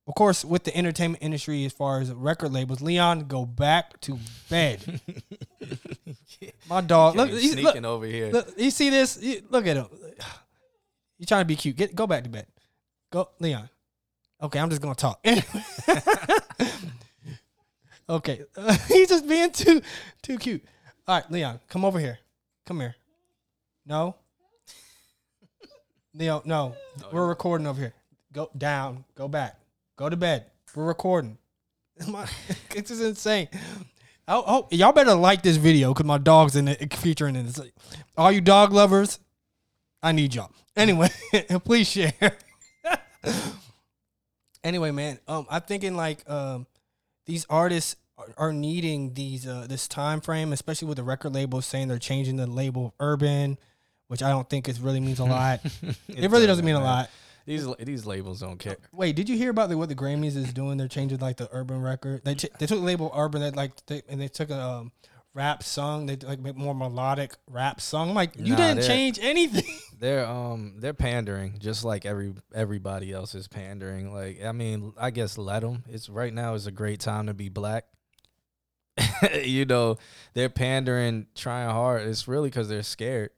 [0.07, 2.79] of course, with the entertainment industry as far as record labels.
[2.81, 4.17] Leon, go back to
[4.49, 5.01] bed.
[6.69, 8.31] My dog, look, He's he's, look, sneaking over here.
[8.31, 9.21] Look, you see this?
[9.21, 9.87] You- look at him.
[11.17, 11.75] You're trying to be cute?
[11.75, 12.47] Get go back to bed.
[13.11, 13.69] Go, Leon.
[14.41, 15.25] Okay, I'm just gonna talk.
[18.09, 18.43] okay,
[18.87, 19.81] he's just being too
[20.21, 20.63] too cute.
[21.07, 22.19] All right, Leon, come over here.
[22.65, 22.95] Come here.
[23.85, 24.15] No.
[26.13, 26.75] Leo, no.
[27.11, 27.93] We're recording over here.
[28.33, 29.05] Go down.
[29.15, 29.59] Go back.
[29.97, 30.45] Go to bed.
[30.75, 31.37] We're recording.
[32.07, 32.27] My,
[32.71, 33.47] this is insane.
[34.27, 37.59] Oh, oh, y'all better like this video because my dog's in it, featuring in it.
[38.17, 39.19] All you dog lovers,
[40.01, 40.49] I need y'all.
[40.75, 41.09] Anyway,
[41.63, 42.11] please share.
[44.63, 46.65] anyway, man, um, I'm thinking like um,
[47.25, 51.65] these artists are, are needing these uh, this time frame, especially with the record labels
[51.65, 53.57] saying they're changing the label urban,
[54.07, 55.61] which I don't think it really means a lot.
[56.07, 57.09] it, really doesn't mean a lot.
[57.45, 58.77] These these labels don't care.
[58.91, 60.77] Wait, did you hear about the, what the Grammys is doing?
[60.77, 62.23] They're changing like the urban record.
[62.23, 64.91] They ch- they took the label urban, they like they, and they took a um,
[65.35, 66.07] rap song.
[66.07, 68.09] They like make more melodic rap song.
[68.09, 69.77] I'm like, you Nah, didn't change anything.
[69.99, 74.13] They're um they're pandering just like every everybody else is pandering.
[74.13, 75.83] Like I mean, I guess let them.
[75.87, 77.85] It's right now is a great time to be black.
[79.43, 79.97] you know,
[80.33, 82.03] they're pandering, trying hard.
[82.07, 83.29] It's really because they're scared.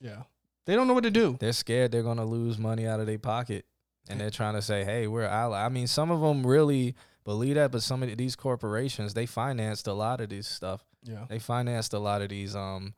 [0.00, 0.22] yeah,
[0.64, 1.36] they don't know what to do.
[1.40, 3.66] They're scared they're gonna lose money out of their pocket,
[4.08, 7.56] and they're trying to say, "Hey, we're ally." I mean, some of them really believe
[7.56, 10.84] that, but some of these corporations they financed a lot of this stuff.
[11.06, 12.94] Yeah, They financed a lot of these um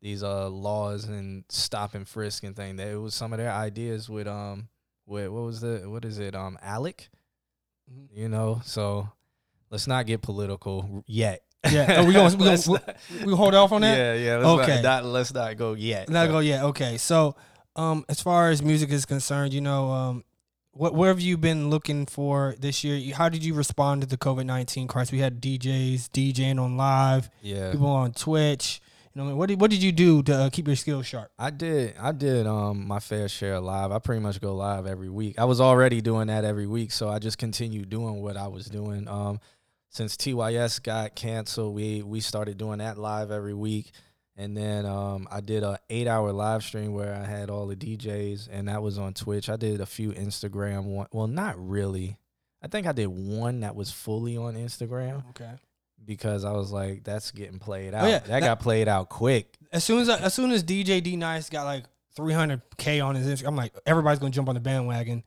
[0.00, 2.76] these uh laws and stop and frisk and thing.
[2.76, 4.68] That it was some of their ideas with um
[5.06, 7.08] with what was the what is it um Alec,
[7.90, 8.08] Mhm.
[8.12, 8.60] you know.
[8.64, 9.08] So
[9.70, 11.42] let's not get political yet.
[11.70, 11.98] yeah.
[12.00, 13.96] Oh, we gonna we, gonna, we, hold off on that.
[13.96, 14.36] Yeah, yeah.
[14.38, 14.82] Let's Okay.
[14.82, 16.08] not, not let's not go yet.
[16.08, 16.64] Not but- go yet.
[16.64, 17.36] Okay, so
[17.76, 20.24] um, as far as music is concerned, you know, um,
[20.72, 23.14] what where have you been looking for this year?
[23.14, 25.12] How did you respond to the COVID nineteen crisis?
[25.12, 27.72] We had DJs DJing on live, Yeah.
[27.72, 28.80] people on Twitch.
[29.14, 31.30] You know, what did what did you do to uh, keep your skills sharp?
[31.38, 31.94] I did.
[32.00, 33.92] I did um my fair share live.
[33.92, 35.38] I pretty much go live every week.
[35.38, 38.66] I was already doing that every week, so I just continued doing what I was
[38.66, 39.06] doing.
[39.08, 39.40] Um,
[39.90, 43.90] since TYS got canceled, we we started doing that live every week,
[44.36, 47.76] and then um I did a eight hour live stream where I had all the
[47.76, 49.48] DJs, and that was on Twitch.
[49.48, 51.06] I did a few Instagram one.
[51.12, 52.16] Well, not really.
[52.62, 55.50] I think I did one that was fully on Instagram Okay.
[56.04, 58.04] because I was like, that's getting played out.
[58.04, 59.56] Oh, yeah, that, that- got played out quick.
[59.72, 61.84] As soon as I, as soon as DJ D Nice got like
[62.16, 65.22] 300k on his Instagram, I'm like everybody's gonna jump on the bandwagon.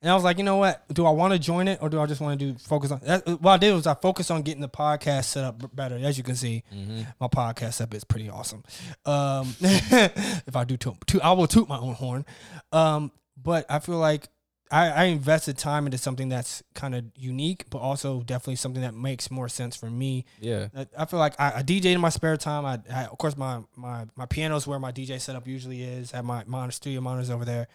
[0.00, 0.84] And I was like, you know what?
[0.94, 3.00] Do I want to join it or do I just want to do focus on?
[3.02, 5.96] That, what I did was I focused on getting the podcast set up better.
[5.96, 7.02] As you can see, Mm-hmm.
[7.20, 8.62] my podcast setup is pretty awesome.
[9.04, 12.24] Um, if I do toot, toot, I will toot my own horn.
[12.72, 14.28] Um, but I feel like
[14.70, 18.94] I, I invested time into something that's kind of unique, but also definitely something that
[18.94, 20.26] makes more sense for me.
[20.40, 20.68] Yeah.
[20.76, 22.64] I- I feel like I, I DJ in my spare time.
[22.66, 26.12] I, I of course my my my piano's where my DJ setup usually is.
[26.12, 27.66] I have my monitor studio monitors over there,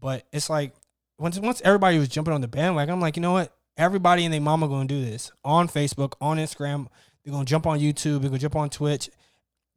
[0.00, 0.72] but it's like
[1.18, 3.54] once once everybody was jumping on the bandwagon, I'm like, you know what?
[3.76, 6.86] Everybody and their mama gonna do this on Facebook, on Instagram.
[7.24, 8.20] They're gonna jump on YouTube.
[8.20, 9.10] They're gonna jump on Twitch.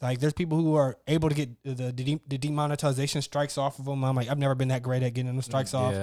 [0.02, 3.86] Like there's people who are able to get the the, the demonetization strikes off of
[3.86, 4.04] them.
[4.04, 5.94] I'm like, I've never been that great at getting them strikes off.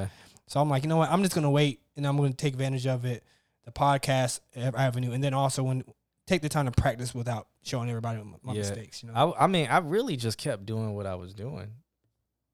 [0.47, 1.11] So I'm like, you know what?
[1.11, 3.25] I'm just gonna wait and I'm gonna take advantage of it,
[3.65, 5.85] the podcast avenue, and then also when
[6.27, 8.59] take the time to practice without showing everybody my, my Yeah.
[8.61, 9.03] mistakes.
[9.03, 11.73] You know, I, I mean, I really just kept doing what I was doing.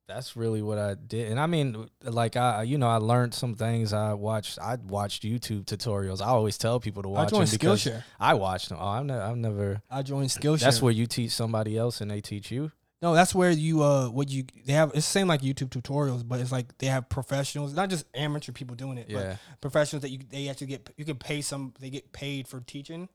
[0.06, 3.54] That's really what I did, and I mean, like I, you know, I learned some
[3.54, 3.94] things.
[3.94, 6.20] I watched, I watched YouTube tutorials.
[6.20, 8.02] I always tell people to watch them joined because Skillshare.
[8.20, 8.76] I watched them.
[8.78, 9.82] Oh, I've never, I've never.
[9.90, 10.60] I joined Skillshare.
[10.60, 12.70] That's where you teach somebody else and they teach you.
[13.00, 16.26] No, that's where you uh what you they have it's the same like YouTube tutorials,
[16.26, 19.36] but it's like they have professionals, not just amateur people doing it, Yeah.
[19.52, 22.60] but professionals that you they actually get you can pay some they get paid for
[22.60, 23.08] teaching.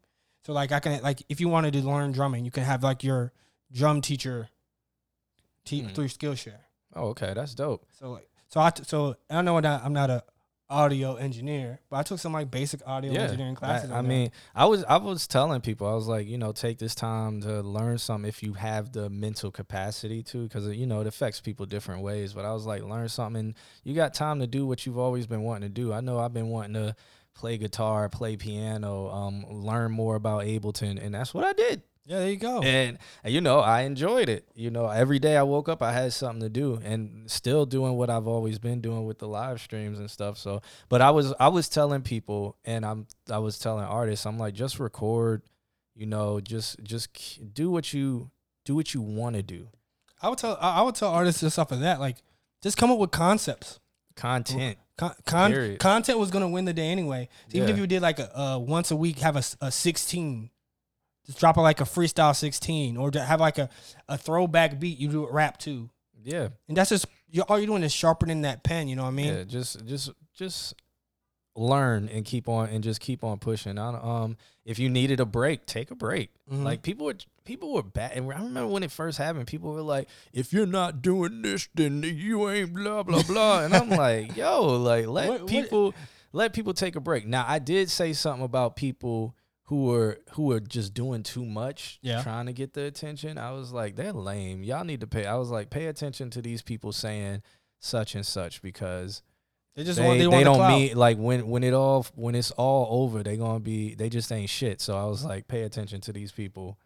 [0.46, 3.04] So like I can like if you wanted to learn drumming, you can have like
[3.04, 3.32] your
[3.72, 4.50] drum teacher
[5.66, 5.88] te- Hmm.
[5.90, 6.62] through Skillshare.
[6.96, 7.86] Oh, okay, that's dope.
[7.92, 10.24] So like so I t- so I know that I'm not a
[10.72, 13.90] audio engineer, but I took some like basic audio engineering classes.
[13.90, 16.78] I, I mean, I was I was telling people I was like, you know, take
[16.78, 21.02] this time to learn something if you have the mental capacity to, because you know
[21.02, 22.34] it affects people different ways.
[22.34, 23.56] But I was like, learn something.
[23.84, 25.92] You got time to do what you've always been wanting to do.
[25.92, 26.96] I know I've been wanting to
[27.34, 31.82] play guitar, play piano, um, learn more about Ableton, and that's what I did.
[32.06, 32.62] Yeah, there you go.
[32.62, 34.48] And and, you know, I enjoyed it.
[34.56, 37.94] You know, every day I woke up, I had something to do, and still doing
[37.98, 40.38] what I've always been doing with the live streams and stuff.
[40.38, 44.38] So, but I was I was telling people, and I'm I was telling artists, I'm
[44.40, 45.44] like, just record.
[45.96, 48.32] You know, just just do what you
[48.66, 49.68] do what you want to do.
[50.22, 52.18] I would tell I would tell artists just off of that, like
[52.64, 53.80] just come up with concepts.
[54.16, 54.78] Content.
[54.98, 57.30] Con- con- content was gonna win the day anyway.
[57.50, 57.74] So even Yeah.
[57.74, 60.50] if you did like a uh, once a week, have a, a sixteen,
[61.30, 63.70] just drop it like a freestyle sixteen, or to have like a,
[64.08, 64.98] a throwback beat.
[64.98, 65.90] You do it rap too,
[66.24, 66.50] Yeah.
[66.68, 68.88] and that's just you all you're doing is sharpening that pen.
[68.88, 69.34] You know what I mean?
[69.34, 70.74] yeah, just just just
[71.56, 73.78] learn and keep on and just keep on pushing.
[73.78, 76.30] I, um, if you needed a break, take a break.
[76.52, 76.64] Mhm.
[76.64, 79.48] Like people were people were bad, and I remember when it first happened.
[79.48, 83.74] People were like, "If you're not doing this, then you ain't blah blah blah." and
[83.74, 85.94] I'm like, "Yo, like let What- what- people
[86.32, 89.36] let people take a break." Now, I did say something about people
[89.70, 92.22] who were who were just doing too much, Yeah.
[92.22, 93.38] trying to get the attention.
[93.38, 94.64] I was like, "They're lame.
[94.64, 97.42] Y'all need to pay." I was like, "Pay attention to these people saying
[97.80, 99.22] such and such because."
[99.76, 100.72] they just they, want they, they don't clout.
[100.78, 104.30] mean like when when it all when it's all over they gonna be they just
[104.30, 106.78] ain't shit so i was like pay attention to these people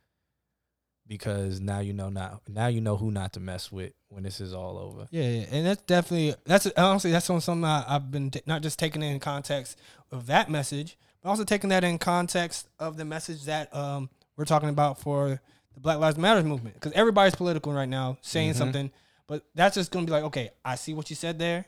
[1.08, 4.39] because now you know not now you know who not to mess with when this
[4.39, 8.12] is all over Yeah, yeah, and that's definitely that's honestly that's on something I, I've
[8.12, 9.80] been t- not just taking in context
[10.12, 14.46] of that message, but also taking that in context of the message that um we're
[14.46, 15.40] talking about for
[15.74, 18.58] the Black Lives Matter movement because everybody's political right now, saying Mhm.
[18.58, 18.92] something,
[19.28, 21.66] but that's just gonna be like, okay, I see what you said there,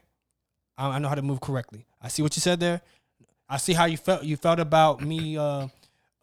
[0.78, 1.86] I, I know how to move correctly.
[2.02, 2.82] I see what you said there.
[3.50, 4.24] I see how you felt.
[4.24, 5.68] You felt about me, uh,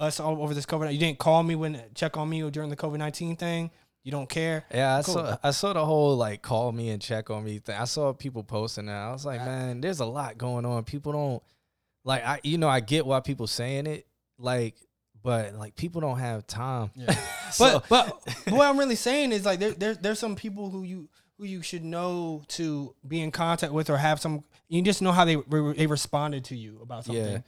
[0.01, 0.93] us all over this COVID.
[0.93, 3.71] You didn't call me when check on me during the COVID nineteen thing.
[4.05, 4.65] You don't care.
[4.75, 5.15] yeah i Cool.
[5.15, 8.13] saw i saw the whole like call me and check on me thing i saw
[8.13, 11.43] people posting that i was like man there's a lot going on people don't
[12.05, 14.07] like i you know i get why people saying it
[14.39, 14.75] like
[15.23, 17.15] but like people don't have time Yeah.
[17.53, 20.83] So- but but what I'm really saying is like there, there there's some people who
[20.85, 25.03] you who you should know to be in contact with or have some you just
[25.03, 27.25] know how they re- they responded to you about something.
[27.25, 27.39] Yeah.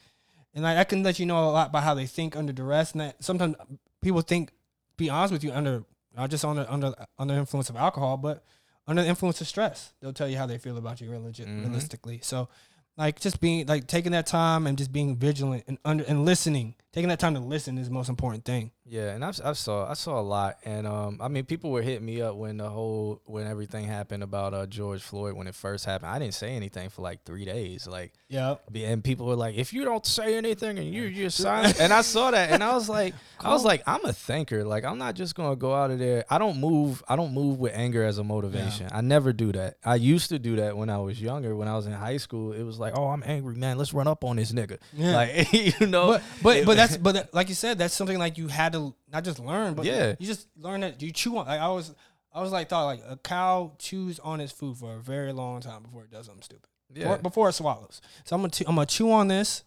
[0.55, 2.93] And like I can let you know a lot about how they think under duress
[2.93, 3.57] and that sometimes
[4.03, 4.53] people think
[4.99, 8.45] be honest with you under not just under under under influence of alcohol but
[8.87, 9.95] under the influence of stress.
[10.01, 11.63] They'll tell you how they feel about you Mhm.
[11.65, 12.21] realistically.
[12.23, 12.49] So
[12.97, 16.75] like just being like taking that time and just being vigilant and under and listening.
[16.95, 18.71] Taking that time to listen is the most important thing.
[18.87, 21.81] Yeah, and I've, I saw I saw a lot, and um, I mean, people were
[21.83, 25.55] hitting me up when the whole when everything happened about uh George Floyd when it
[25.57, 26.11] first happened.
[26.13, 28.57] I didn't say anything for like three days, like, Yeah.
[28.75, 32.03] and people were like, "If you don't say anything and you just silent," and I
[32.03, 35.15] saw that, and I was like, I was like, I'm a thinker, like I'm not
[35.15, 36.25] just gonna go out of there.
[36.31, 38.89] I don't move, I don't move with anger as a motivation.
[38.93, 39.79] I never do that.
[39.85, 42.53] I used to do that when I was younger, when I was in high school.
[42.53, 43.79] It was like, oh, I'm angry, man.
[43.79, 45.15] Let's run up on this nigga, Yeah.
[45.17, 46.07] like you know.
[46.09, 49.25] but but but that's but like you said, that's something like you had to not
[49.25, 50.15] just learn, but Yeah.
[50.19, 51.47] you just learn that you chew on.
[51.47, 51.95] Like I was,
[52.33, 55.61] I was like thought like a cow chews on its food for a very long
[55.61, 56.69] time before it does something stupid.
[56.93, 57.05] yeah.
[57.05, 58.01] Before, before it swallows.
[58.25, 59.65] So I'm gonna I'm gonna chew on this.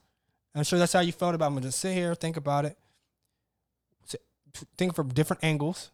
[0.56, 1.46] I'm sure that's how you felt about.
[1.46, 1.48] it.
[1.50, 2.78] I'm gonna just sit here, think about it,
[4.78, 5.92] think from different angles.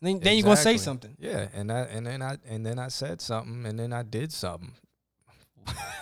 [0.00, 1.16] And then then you're gonna say something.
[1.18, 4.32] Yeah, and I and then I and then I said something, and then I did
[4.32, 4.72] something.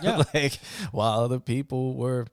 [0.01, 0.23] Yeah.
[0.33, 0.53] like
[0.91, 2.25] while other people were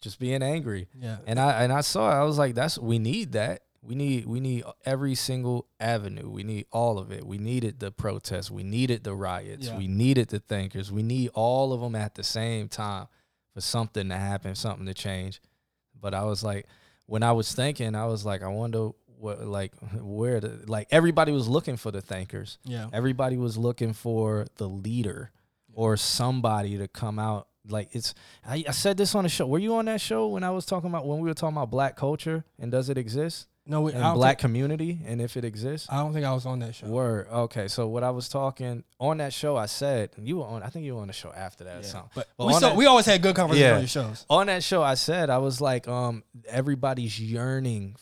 [0.00, 1.18] just being angry, Yeah.
[1.26, 2.14] and I and I saw it.
[2.14, 3.62] I was like, "That's we need that.
[3.82, 6.28] We need we need every single avenue.
[6.28, 7.26] We need all of it.
[7.26, 8.50] We needed the protests.
[8.50, 9.66] We needed the riots.
[9.68, 9.78] Yeah.
[9.78, 10.92] We needed the thinkers.
[10.92, 13.06] We need all of them at the same time
[13.54, 15.40] for something to happen, something to change."
[16.00, 16.66] But I was like,
[17.06, 21.32] when I was thinking, I was like, I wonder what like where the like everybody
[21.32, 22.58] was looking for the thinkers.
[22.64, 22.88] Yeah.
[22.92, 25.32] Everybody was looking for the leader
[25.72, 27.48] or somebody to come out.
[27.68, 28.14] Like it's,
[28.46, 29.46] I, I said this on the show.
[29.46, 31.70] Were you on that show when I was talking about when we were talking about
[31.70, 35.36] black culture and does it exist No, we, I and black Think, community and if
[35.36, 35.86] it exists?
[35.90, 36.86] I don't think I was on that show.
[36.86, 37.28] Word.
[37.30, 37.68] Okay.
[37.68, 40.62] So what I was talking on that show, I said you were on.
[40.62, 42.10] I think you were on the show after that or something.
[42.14, 43.74] But But we, that- we always had good conversations Yeah.
[43.74, 44.26] on your shows.
[44.30, 47.96] On that show, I said I was like, um, everybody's yearning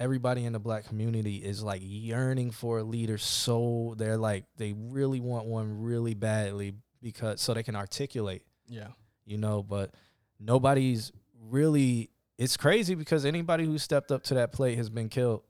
[0.00, 4.72] everybody in the black community is like yearning for a leader so they're like they
[4.76, 8.88] really want one really badly because so they can articulate Yeah.
[9.26, 9.90] You know but
[10.40, 11.12] nobody's
[11.50, 15.42] really it's crazy because anybody who stepped up to that plate has been killed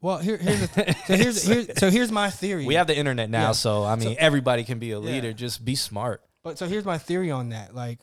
[0.00, 2.66] Well, here, here's the th- so here's, here's so here's my theory.
[2.66, 3.52] we have the internet now Yeah.
[3.52, 5.32] so i mean So- everybody can be a leader Yeah.
[5.34, 7.72] just be smart But so here's my theory on that.
[7.74, 8.00] Like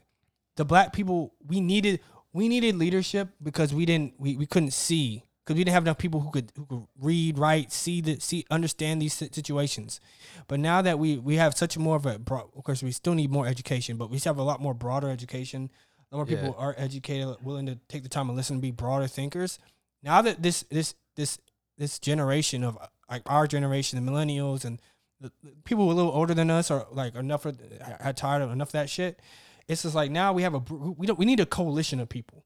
[0.56, 2.00] the black people, we needed
[2.34, 5.98] we needed leadership because we didn't we, we couldn't see because we didn't have enough
[5.98, 10.00] people who could who could read, write, see the see understand these situations.
[10.48, 13.16] But now that we we have such more of a broad, of course we still
[13.16, 15.72] need more education, but we still have a lot more broader education.
[16.12, 16.64] A lot more people Yeah.
[16.66, 19.58] are educated, willing to take the time and listen and be broader thinkers.
[20.04, 21.40] Now that this this this
[21.80, 22.78] this generation of
[23.10, 24.80] like our generation, the millennials and
[25.20, 27.60] the, the people a little older than us are like enough of,
[28.00, 29.20] had tired of enough of that shit.
[29.68, 32.46] It's just like now we have a we don't we need a coalition of people.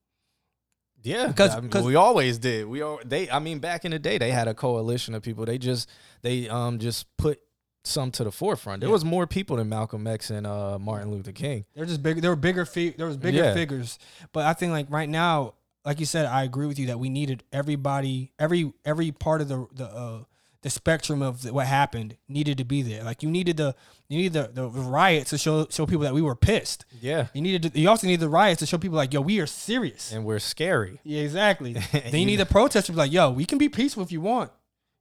[1.04, 2.66] Yeah, Because- I mean, we always did.
[2.68, 3.30] We all they.
[3.30, 5.46] I mean, back in the day, they had a coalition of people.
[5.46, 5.90] They just
[6.22, 7.40] they um just put
[7.86, 8.80] some to the forefront.
[8.80, 8.94] There Yeah.
[8.94, 11.66] was more people than Malcolm X and uh Martin Luther King.
[11.76, 12.22] They're just bigger.
[12.22, 12.64] There were bigger.
[12.66, 13.54] There was bigger Yeah.
[13.54, 14.00] figures.
[14.32, 17.10] But I think like right now, like you said, I agree with you that we
[17.10, 20.24] needed everybody, every every part of the the uh,
[20.64, 23.04] the spectrum of what happened needed to be there.
[23.04, 23.76] Like you needed the
[24.10, 26.86] you needed the, the riots to show show people that we were pissed.
[27.02, 29.40] Yeah, You needed to, you also need the riots to show people like yo we
[29.40, 30.12] are serious.
[30.12, 31.00] and we're scary.
[31.04, 31.74] Yeah, exactly.
[31.92, 34.12] then you You need the protesters to be like, yo, we can be peaceful if
[34.12, 34.52] you want.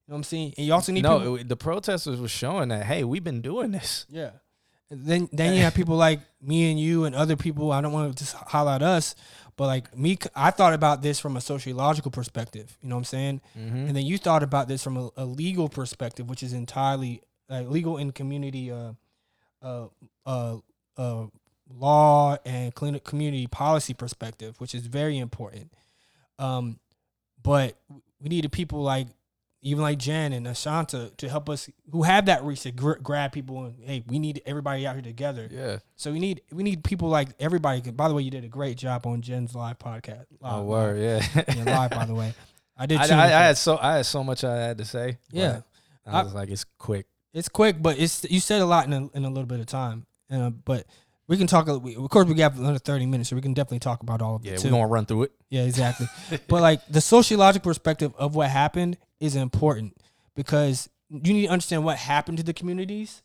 [0.07, 0.55] You know what I'm saying?
[0.59, 1.37] And you also need no, people.
[1.37, 4.05] it- the protesters were showing that hey, we've been doing this.
[4.11, 4.31] yeah.
[4.95, 7.73] Then then you have people like me and you and other people.
[7.73, 9.15] I don't want to just highlight us,
[9.57, 12.77] but like me, I thought about this from a sociological perspective.
[12.83, 13.41] You know what I'm saying?
[13.59, 13.77] Mm-hmm.
[13.87, 17.63] And then you thought about this from a, a legal perspective, which is entirely uh,
[17.63, 18.93] legal and community uh,
[19.63, 19.87] uh,
[20.27, 20.57] uh,
[20.99, 21.27] uh,
[21.75, 25.73] law and community policy perspective, which is very important.
[26.39, 26.79] Um,
[27.43, 27.77] but
[28.21, 29.07] we needed people like
[29.65, 33.31] even like Jen and Ashanta to help us who have that reach to gr- grab
[33.33, 35.49] people and hey, we need everybody out here together.
[35.51, 35.79] Yeah.
[35.97, 37.81] So we need we need people like everybody.
[37.91, 40.27] By the way, you did a great job on Jen's live podcast.
[40.41, 41.01] Live, Oh, word.
[41.01, 41.25] Yeah.
[41.35, 42.35] live, yeah, live by the way.
[42.77, 42.99] I did.
[42.99, 43.05] I.
[43.07, 45.19] I, I had so I had so much I had to say.
[45.31, 45.61] Yeah.
[46.07, 47.07] I I- was like, it's quick.
[47.33, 49.67] It's quick, but it's you said a lot in a, in a little bit of
[49.67, 50.05] time.
[50.31, 50.87] Uh, but
[51.29, 51.67] we can talk.
[51.83, 54.37] we- Of course, we got another thirty minutes, so we can definitely talk about all
[54.37, 55.33] of Yeah, it we're gonna run through it.
[55.51, 56.07] Yeah, exactly.
[56.49, 59.97] but like the sociological perspective of what happened is important
[60.35, 63.23] because you need to understand what happened to the communities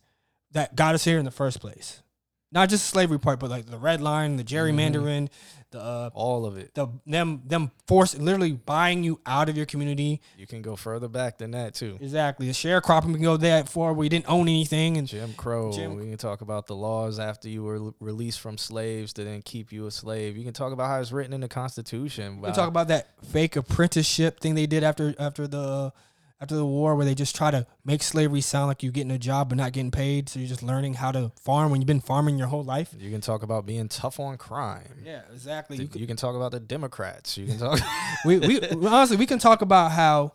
[0.52, 2.02] that got us here in the first place.
[2.50, 5.28] Not just the slavery part, but like the red line, the gerrymandering,
[5.70, 6.74] the uh, All of it.
[6.74, 10.22] the them them force literally buying you out of your community.
[10.38, 11.98] You can go further back than that too.
[12.00, 12.46] Exactly.
[12.46, 15.72] The sharecropping can go that far where you didn't own anything and Jim Crow.
[15.72, 19.42] Jim- we can talk about the laws after you were released from slaves to then
[19.42, 20.38] keep you a slave.
[20.38, 22.40] You can talk about how it's written in the Constitution.
[22.40, 25.92] We can talk about that fake apprenticeship thing they did after after the
[26.40, 29.18] after the war, where they just try to make slavery sound like you're getting a
[29.18, 30.28] job but not getting paid.
[30.28, 32.94] So you're just learning how to farm when you've been farming your whole life.
[32.96, 35.00] You can talk about being tough on crime.
[35.04, 35.76] Yeah, exactly.
[35.76, 37.36] You, You could, can talk about the Democrats.
[37.36, 37.80] You can talk.
[38.24, 40.32] we, we honestly we can talk about how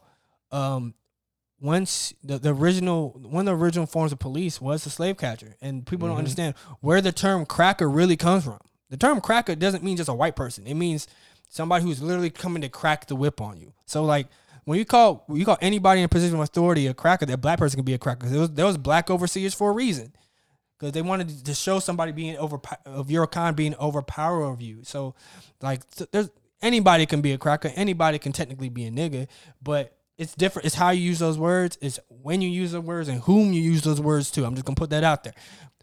[0.51, 0.93] um
[1.61, 5.55] once the, the original one of the original forms of police was the slave catcher,
[5.61, 6.19] and people don't Mhm.
[6.19, 8.59] understand where the term cracker really comes from.
[8.89, 10.67] The term cracker doesn't mean just a white person.
[10.67, 11.07] It means
[11.49, 13.73] somebody who's literally coming to crack the whip on you.
[13.85, 14.27] So like
[14.65, 17.37] when you call when you call anybody in a position of authority a cracker, that
[17.37, 18.27] black person can be a cracker.
[18.27, 20.13] There was, there was black overseers for a reason
[20.79, 24.79] because they wanted to show somebody being over of your kind being overpower of you.
[24.83, 25.15] So,
[25.61, 26.29] like, th- there's
[26.61, 29.27] anybody can be a cracker, anybody can technically be a nigga,
[29.61, 30.65] but it's different.
[30.65, 31.77] It's how you use those words.
[31.81, 34.45] It's when you use those words and whom you use those words to.
[34.45, 35.33] I'm just gonna put that out there.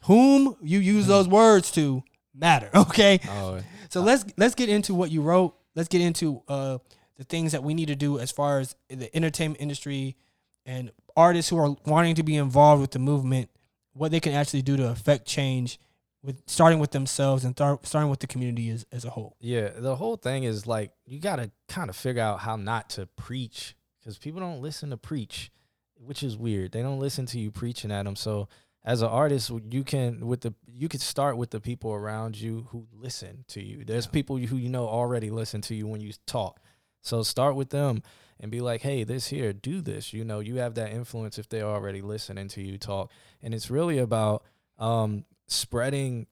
[0.05, 2.03] Whom you use those words to
[2.35, 2.71] matter.
[2.75, 3.21] Okay.
[3.29, 5.57] oh, So let's let's get into what you wrote.
[5.75, 6.79] Let's get into uh,
[7.21, 10.17] the things that we need to do as far as the entertainment industry
[10.65, 13.51] and artists who are wanting to be involved with the movement.
[13.93, 15.79] What they can actually do to affect change,
[16.23, 19.37] with starting with themselves and th- starting with the community as, as a whole.
[19.39, 19.69] yeah.
[19.77, 23.05] The whole thing is like you got to kind of figure out how not to
[23.05, 25.51] preach because people don't listen to preach,
[25.97, 26.73] which is weird.
[26.73, 28.17] They don't listen to you preaching at them.
[28.17, 28.49] So
[28.83, 32.67] as an artist, you can with the you could start with the people around you
[32.71, 33.85] who listen to you.
[33.85, 36.61] There's people who you know already listen to you when you talk.
[37.03, 38.03] So start with them
[38.39, 41.49] and be like, "Hey, this here, do this." You know, you have that influence if
[41.49, 43.11] they're already listening to you talk.
[43.43, 44.45] And it's really about
[44.79, 46.27] um spreading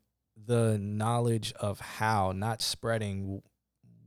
[0.46, 3.42] the knowledge of how, not spreading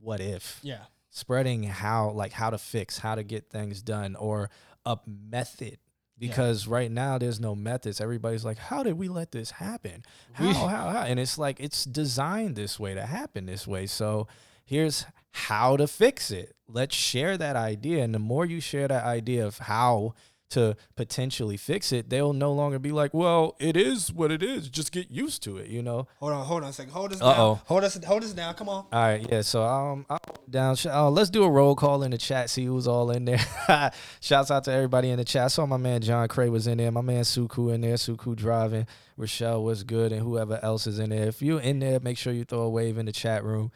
[0.00, 0.58] what if.
[0.62, 0.84] Yeah.
[1.10, 4.50] spreading how like how to fix how to get things done or
[4.86, 5.78] a method.
[6.18, 8.00] Because right now there's no methods.
[8.00, 10.04] Everybody's like how did we let this happen?
[10.32, 11.02] How, how how?
[11.02, 13.86] And it's like it's designed this way to happen this way.
[13.86, 14.26] So
[14.72, 16.56] here's how to fix it.
[16.66, 18.02] Let's share that idea.
[18.02, 20.14] And the more you share that idea of how
[20.50, 24.70] to potentially fix it, they'll no longer be like, well, it is what it is.
[24.70, 26.06] Just get used to it, you know?
[26.20, 26.92] Hold on, hold on a second.
[26.92, 27.54] Hold us Uh-oh.
[27.54, 27.60] down.
[27.66, 28.54] Hold us, hold us down.
[28.54, 28.86] Come on.
[28.90, 29.42] All right, yeah.
[29.42, 30.18] So um, I'll
[30.48, 30.76] down.
[30.86, 32.48] Uh, let's do a roll call in the chat.
[32.48, 33.40] See who's all in there.
[34.20, 35.44] Shouts out to everybody in the chat.
[35.44, 36.90] I saw my man John Cray was in there.
[36.90, 37.96] My man Suku in there.
[37.96, 38.86] Suku driving.
[39.16, 41.28] Rochelle was good, and whoever else is in there.
[41.28, 43.70] If you're in there, make sure you throw a wave in the chat room.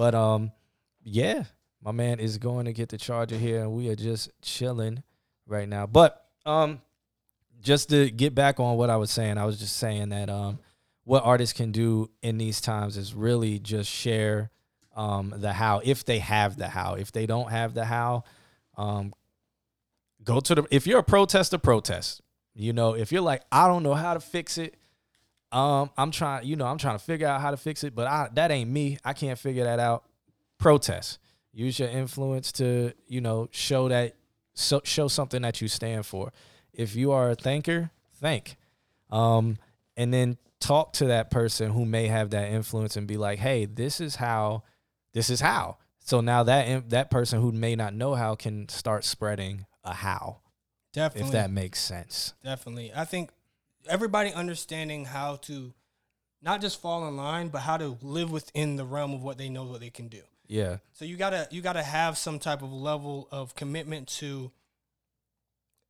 [0.00, 0.52] But um,
[1.04, 1.44] yeah,
[1.84, 5.02] my man is going to get the charger here, and we are just chilling
[5.46, 5.86] right now.
[5.86, 6.80] But um,
[7.60, 10.58] just to get back on what I was saying, I was just saying that um,
[11.04, 14.50] what artists can do in these times is really just share
[14.96, 16.94] um the how if they have the how.
[16.94, 18.24] If they don't have the how,
[18.78, 19.12] um,
[20.24, 20.66] go to the.
[20.70, 22.22] If you're a protester, protest.
[22.54, 24.79] You know, if you're like, I don't know how to fix it.
[25.52, 28.06] Um, I'm trying, you know, I'm trying to figure out how to fix it, but
[28.06, 28.98] I, that ain't me.
[29.04, 30.04] I can't figure that out.
[30.58, 31.18] Protest.
[31.52, 34.14] Use your influence to, you know, show that,
[34.54, 36.32] so, show something that you stand for.
[36.72, 37.90] If you are a thinker,
[38.20, 38.56] think,
[39.10, 39.58] um,
[39.96, 43.64] and then talk to that person who may have that influence and be like, hey,
[43.64, 44.62] this is how,
[45.12, 45.78] this is how.
[45.98, 50.38] So now that that person who may not know how can start spreading a how,
[50.92, 51.28] Definitely.
[51.28, 52.34] if that makes sense.
[52.44, 52.92] Definitely.
[52.94, 53.30] I think
[53.90, 55.72] everybody understanding how to
[56.42, 59.48] not just fall in line, but how to live within the realm of what they
[59.48, 60.22] know what they can do.
[60.46, 60.78] Yeah.
[60.92, 64.50] So you gotta you gotta have some type of level of commitment to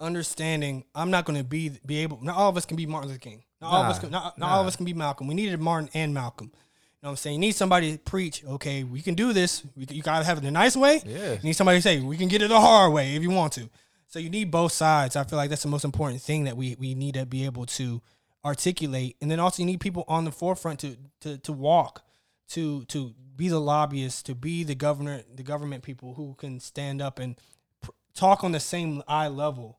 [0.01, 0.85] understanding.
[0.95, 2.19] I'm not gonna be be able.
[2.23, 3.43] Not all of us can be Martin Luther King.
[3.61, 3.99] Not all of us.
[3.99, 5.29] Can, not, not all of us can be Malcolm.
[5.29, 6.51] We needed Martin and Malcolm.
[6.53, 7.35] You know what I'm saying?
[7.35, 8.45] You need somebody to preach.
[8.45, 9.63] Okay, we can do this.
[9.77, 11.01] We, you gotta have it the nice way.
[11.07, 11.33] Yeah.
[11.33, 13.55] You need somebody to say we can get it the hard way if you want
[13.55, 13.71] to.
[14.11, 15.15] So you need both sides.
[15.17, 17.65] I feel like that's the most important thing that we we need to be able
[17.67, 18.03] to
[18.45, 22.03] articulate, and then also you need people on the forefront to to to walk,
[22.49, 27.01] to to be the lobbyists, to be the governor, the government people who can stand
[27.01, 27.37] up and
[27.81, 29.79] pr- talk on the same eye level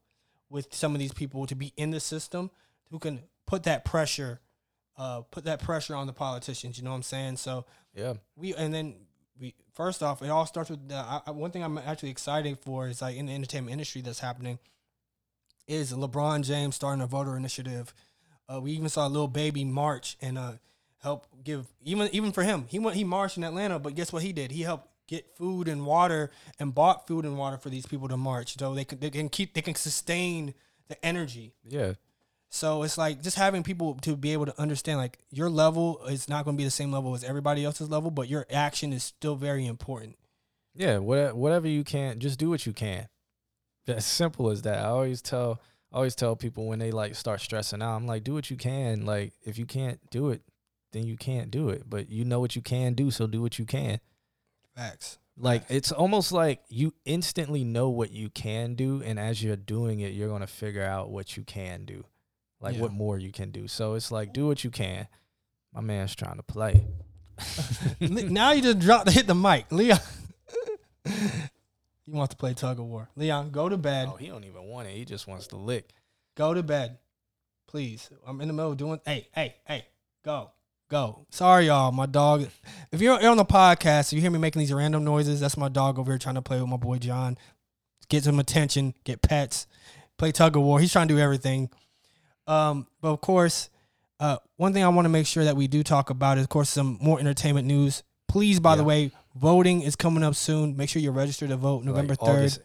[0.50, 2.50] with some of these people to be in the system,
[2.90, 4.40] who can put that pressure,
[4.98, 6.78] uh, put that pressure on the politicians.
[6.78, 7.38] You know what I'm saying?
[7.38, 8.14] So Yeah.
[8.38, 8.96] we and then
[9.42, 12.88] we first off, it all starts with the, I, one thing I'm actually excited for
[12.88, 14.60] is like in the entertainment industry that's happening
[15.68, 17.94] is LeBron James starting a voter initiative.
[18.48, 20.54] Uh, we even saw a little baby march and uh,
[21.02, 22.66] help give even even for him.
[22.68, 24.52] He went he marched in Atlanta, but guess what he did?
[24.52, 28.18] He helped get food and water and bought food and water for these people to
[28.18, 30.54] march, so they can they can keep they can sustain
[30.88, 31.54] the energy.
[31.68, 31.94] Yeah.
[32.54, 36.28] So it's like just having people to be able to understand like your level is
[36.28, 39.06] not going to be the same level as everybody else's level, but your action is
[39.06, 40.18] still very important.
[40.76, 43.08] Yeah, whatever, whatever you can, just do what you can.
[43.88, 44.80] As simple as that.
[44.80, 45.62] I always tell,
[45.94, 48.58] I always tell people when they like start stressing out, I'm like, do what you
[48.58, 49.06] can.
[49.06, 50.42] Like, if you can't do it,
[50.92, 51.90] then you can't do it.
[51.90, 54.02] But you know what you can do, so do what you can.
[54.76, 55.20] Facts.
[55.38, 60.02] Like, it's almost like you instantly know what you can do, and as you're doing
[60.02, 62.04] it, you're gonna figure out what you can do,
[62.62, 62.82] like Yeah.
[62.82, 63.68] what more you can do.
[63.68, 65.08] So it's like, do what you can.
[65.74, 66.86] My man's trying to play.
[68.00, 69.98] Now you just dropped to hit the mic, Leon.
[71.06, 73.10] he wants to play tug of war.
[73.16, 74.10] Leon, go to bed.
[74.12, 74.96] Oh, he don't even want it.
[74.96, 75.90] He just wants to lick.
[76.36, 76.98] Go to bed,
[77.68, 78.10] please.
[78.26, 79.00] I'm in the middle of doing.
[79.06, 79.86] Hey, hey, hey,
[80.24, 80.52] go,
[80.90, 81.26] go.
[81.32, 81.92] Sorry, y'all.
[81.92, 82.48] My dog.
[82.92, 85.40] If you're on the podcast, you hear me making these random noises.
[85.40, 87.38] That's my dog over here trying to play with my boy John.
[88.10, 88.94] Get some attention.
[89.04, 89.68] Get pets.
[90.18, 90.80] Play tug of war.
[90.80, 91.70] He's trying to do everything.
[92.52, 93.70] Um, but of course,
[94.20, 96.50] uh, one thing I want to make sure that we do talk about is, of
[96.50, 98.04] course, some more entertainment news.
[98.28, 100.78] Please, by the way, voting is coming up soon.
[100.78, 102.30] Make sure you're registered to vote November third.
[102.30, 102.60] August-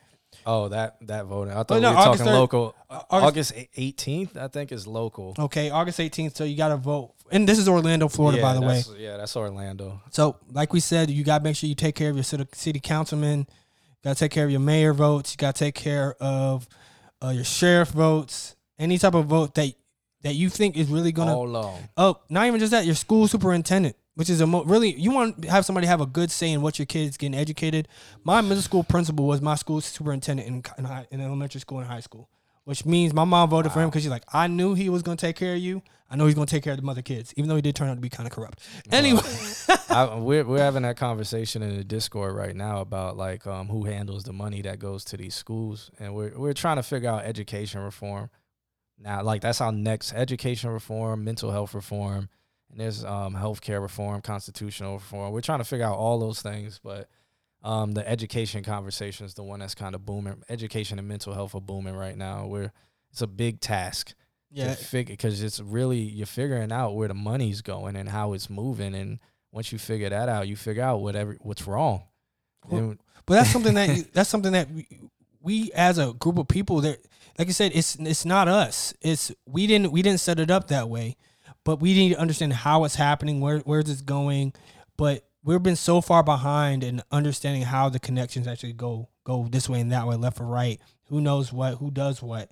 [0.44, 1.52] Oh, that that voting.
[1.54, 2.38] I thought Oh, we no, were August talking 3rd.
[2.38, 2.74] local.
[3.10, 5.34] August eighteenth, I think, is local.
[5.38, 6.36] Okay, August 18th.
[6.36, 7.14] So you got to vote.
[7.32, 8.82] And this is Orlando, Florida, yeah, by the way.
[8.98, 10.02] Yeah, that's Orlando.
[10.10, 12.46] So, like we said, you got to make sure you take care of your city,
[12.52, 13.46] city councilman.
[14.04, 15.32] Got to take care of your mayor votes.
[15.32, 16.68] You got to take care of
[17.24, 18.55] uh, your sheriff votes.
[18.78, 19.72] Any type of vote that
[20.22, 21.36] that you think is really gonna.
[21.36, 21.80] All.
[21.96, 22.84] Oh, not even just that.
[22.84, 26.06] Your school superintendent, which is a mo- really you want to have somebody have a
[26.06, 27.88] good say in what your kids getting educated.
[28.24, 31.86] My middle school principal was my school superintendent in in, high, in elementary school and
[31.86, 32.28] high school,
[32.64, 35.16] which means my mom voted for him because she's like, I knew he was gonna
[35.16, 35.82] take care of you.
[36.10, 37.88] I know he's gonna take care of the mother kids, even though he did turn
[37.88, 38.60] out to be kind of corrupt.
[38.92, 39.20] Anyway,
[39.90, 43.84] I, we're we're having that conversation in the Discord right now about like um who
[43.84, 47.24] handles the money that goes to these schools, and we're we're trying to figure out
[47.24, 48.30] education reform.
[48.98, 52.28] Now, like that's our next education reform, mental health reform,
[52.70, 55.32] and there's um healthcare reform, constitutional reform.
[55.32, 57.08] We're trying to figure out all those things, but
[57.62, 60.42] um the education conversation is the one that's kind of booming.
[60.48, 62.46] Education and mental health are booming right now.
[62.46, 62.72] We're
[63.10, 64.14] it's a big task
[64.50, 68.32] yeah, to figure because it's really you're figuring out where the money's going and how
[68.32, 69.18] it's moving and
[69.52, 72.04] once you figure that out, you figure out whatever what's wrong.
[72.68, 74.86] Well, But that's something that you- that's something that we,
[75.40, 76.98] we as a group of people that
[77.38, 78.94] like I said it's it's not us.
[79.00, 81.16] It's we didn't we didn't set it up that way.
[81.64, 84.52] But we need to understand how it's happening, where where's it's going.
[84.96, 89.68] But we've been so far behind in understanding how the connections actually go go this
[89.68, 90.80] way and that way, left or right.
[91.08, 92.50] Who knows what, who does what.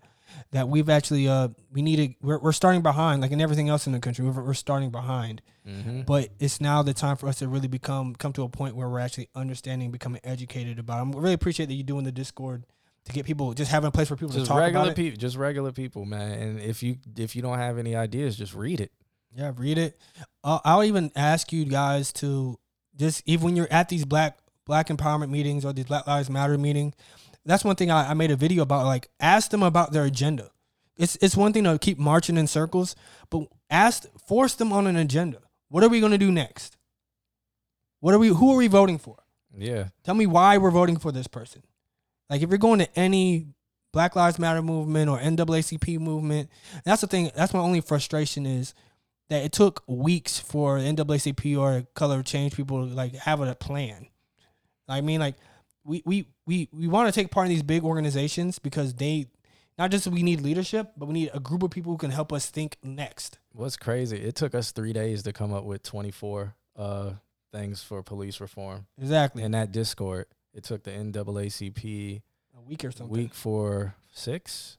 [0.50, 3.86] That we've actually uh we need to we're, we're starting behind like in everything else
[3.86, 4.24] in the country.
[4.24, 6.04] We're, we're starting behind Mhm.
[6.04, 8.88] but it's now the time for us to really become come to a point where
[8.88, 11.16] we're actually understanding becoming educated about it.
[11.16, 12.64] I really appreciate that you're doing the discord
[13.04, 15.18] to get people just having a place for people just to talk regular about people,
[15.18, 16.32] just regular people, man.
[16.38, 18.92] And if you if you don't have any ideas, just read it.
[19.36, 19.98] yeah read it
[20.44, 22.56] uh, i'll even ask you guys to
[22.96, 26.56] just even when you're at these black black empowerment meetings or these black lives matter
[26.56, 26.94] meeting
[27.44, 30.50] that's one thing I, I made a video about like ask them about their agenda
[30.96, 32.94] it's it's one thing to keep marching in circles
[33.28, 36.76] but ask force them on an agenda what are we going to do next
[38.00, 39.16] what are we who are we voting for
[39.56, 39.88] Yeah.
[40.04, 41.62] Tell me why we're voting for this person.
[42.28, 43.48] Like if you're going to any
[43.92, 46.50] Black Lives Matter movement or NAACP movement,
[46.84, 47.30] that's the thing.
[47.34, 48.74] That's my only frustration is
[49.28, 54.08] that it took weeks for NAACP or color change people to like have a plan.
[54.88, 55.36] I mean, like
[55.84, 59.28] we we we we want to take part in these big organizations because they
[59.78, 62.32] not just we need leadership, but we need a group of people who can help
[62.32, 63.38] us think next.
[63.52, 64.18] What's crazy?
[64.18, 67.10] It took us three days to come up with 24 uh,
[67.52, 68.86] things for police reform.
[69.00, 69.42] Exactly.
[69.42, 72.22] In that Discord, it took the NAACP
[72.56, 73.14] a week or something.
[73.14, 74.78] week for six.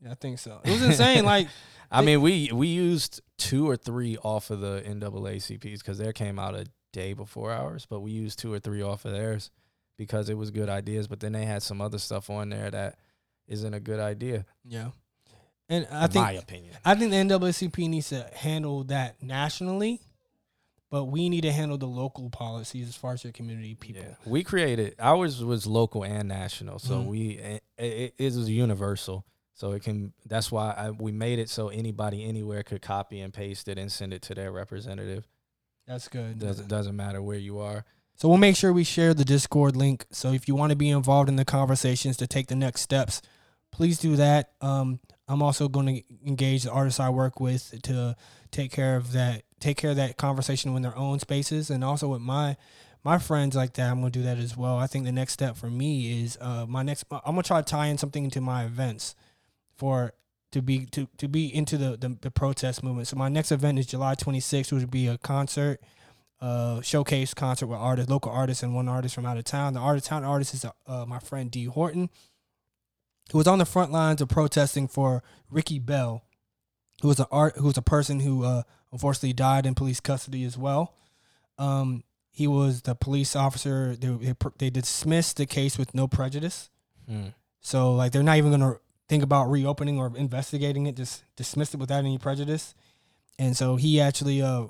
[0.00, 0.60] Yeah, I think so.
[0.64, 1.24] It was insane.
[1.34, 1.48] like
[1.90, 6.38] I mean, we we used two or three off of the NAACPs because there came
[6.38, 9.50] out a day before ours, but we used two or three off of theirs
[9.96, 11.06] because it was good ideas.
[11.06, 12.98] But then they had some other stuff on there that
[13.46, 14.90] isn't a good idea, yeah.
[15.68, 16.74] And I in think my opinion.
[16.84, 20.00] I think the NAACP needs to handle that nationally,
[20.90, 24.02] but we need to handle the local policies as far as your community people.
[24.02, 24.14] Yeah.
[24.24, 27.06] We created ours was local and national, so Mhm.
[27.06, 29.24] we it, it, it was universal.
[29.54, 30.12] So it can.
[30.26, 33.90] That's why I, we made it so anybody anywhere could copy and paste it and
[33.90, 35.26] send it to their representative.
[35.86, 36.38] That's good.
[36.38, 37.84] Doesn't doesn't matter where you are.
[38.16, 40.06] So we'll make sure we share the Discord link.
[40.10, 43.22] So if you want to be involved in the conversations to take the next steps,
[43.72, 44.52] please do that.
[44.60, 48.14] Um, I'm also going to engage the artists I work with to
[48.50, 52.08] take care of that, take care of that conversation in their own spaces, and also
[52.08, 52.56] with my
[53.04, 53.90] my friends like that.
[53.90, 54.76] I'm to do that as well.
[54.76, 57.04] I think the next step for me is uh, my next.
[57.10, 59.14] I'm going to try to tie in something into my events
[59.76, 60.12] for
[60.52, 63.08] to be to to be into the, the the protest movement.
[63.08, 65.80] So my next event is July 26th, which would be a concert
[66.40, 69.74] uh, showcase concert with artists, local artists, and one artist from out of town.
[69.74, 72.10] The out of town artist is uh, my friend D Horton,
[73.32, 76.22] who was on the front lines of protesting for Ricky Bell,
[77.02, 78.62] who was a art, who was a person who uh,
[78.96, 80.94] unfortunately died in police custody as well.
[81.58, 83.94] Um, he was the police officer.
[83.94, 86.70] They, they they dismissed the case with no prejudice.
[87.06, 87.28] Hmm.
[87.60, 88.76] So like they're not even gonna
[89.06, 90.96] think about reopening or investigating it.
[90.96, 92.74] Just dismissed it without any prejudice.
[93.38, 94.68] And so he actually uh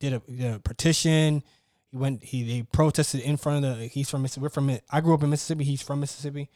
[0.00, 1.42] did a, did a petition.
[1.90, 2.22] He went.
[2.22, 3.86] He they protested in front of the.
[3.86, 4.42] He's from Mississippi.
[4.42, 4.78] We're from.
[4.90, 5.64] I grew up in Mississippi.
[5.64, 6.50] He's from Mississippi.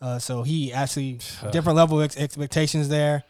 [0.00, 1.18] Uh, so he actually
[1.50, 3.24] different level of ex- expectations there.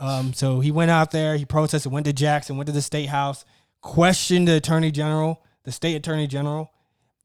[0.00, 1.36] Um, so he went out there.
[1.36, 1.92] He protested.
[1.92, 2.56] Went to Jackson.
[2.56, 3.44] Went to the state house.
[3.82, 6.70] Questioned the attorney general, the state attorney general,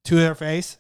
[0.06, 0.78] to their face.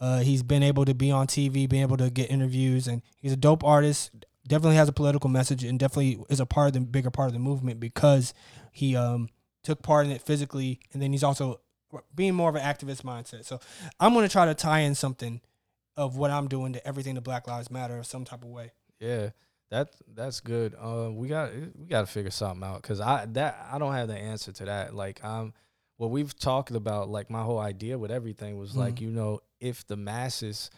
[0.00, 3.32] Uh, he's been able to be on TV, been able to get interviews, and he's
[3.32, 4.10] a dope artist.
[4.46, 7.32] Definitely has a political message, and definitely is a part of the bigger part of
[7.32, 8.32] the movement because
[8.70, 9.28] he um,
[9.64, 11.60] took part in it physically, and then he's also
[12.14, 13.44] being more of an activist mindset.
[13.44, 13.60] So
[13.98, 15.40] I'm going to try to tie in something
[15.96, 18.70] of what I'm doing to everything to Black Lives Matter of some type of way.
[19.00, 19.30] Yeah,
[19.70, 20.74] that that's good.
[20.74, 24.08] Uh, we got we got to figure something out because I that I don't have
[24.08, 24.94] the answer to that.
[24.94, 25.52] Like um,
[25.96, 29.00] what we've talked about, like my whole idea with everything was like Mhm.
[29.02, 30.70] you know if the masses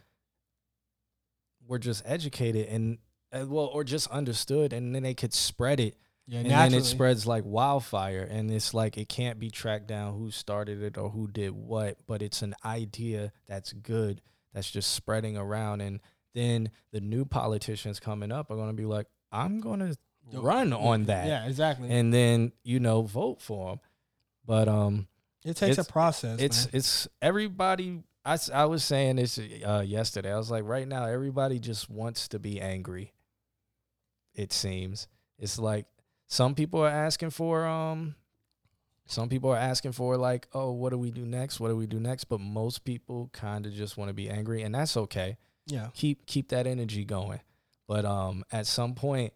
[1.66, 2.99] were just educated and
[3.32, 6.84] uh, well or just understood and then they could spread it Yeah, and then it
[6.84, 11.11] spreads like wildfire and it's like it can't be tracked down who started it or
[11.11, 14.20] who did what but it's an idea that's good
[14.53, 16.01] that's just spreading around and
[16.35, 19.97] then the new politicians coming up are going to be like i'm going to
[20.41, 21.91] run on that Yeah, exactly.
[21.91, 23.81] and then you know vote for them
[24.47, 25.07] but um
[25.45, 26.41] it takes a process.
[26.41, 26.70] it's man.
[26.74, 31.59] it's everybody I, I was saying this uh, yesterday i was like right now everybody
[31.59, 33.12] just wants to be angry
[34.35, 35.09] it seems
[35.39, 35.87] it's like
[36.26, 38.14] some people are asking for um
[39.07, 41.87] some people are asking for like oh what do we do next what do we
[41.87, 45.37] do next but most people kind of just want to be angry and that's okay
[45.70, 45.88] yeah.
[45.94, 47.40] keep keep that energy going
[47.86, 49.32] but um at some point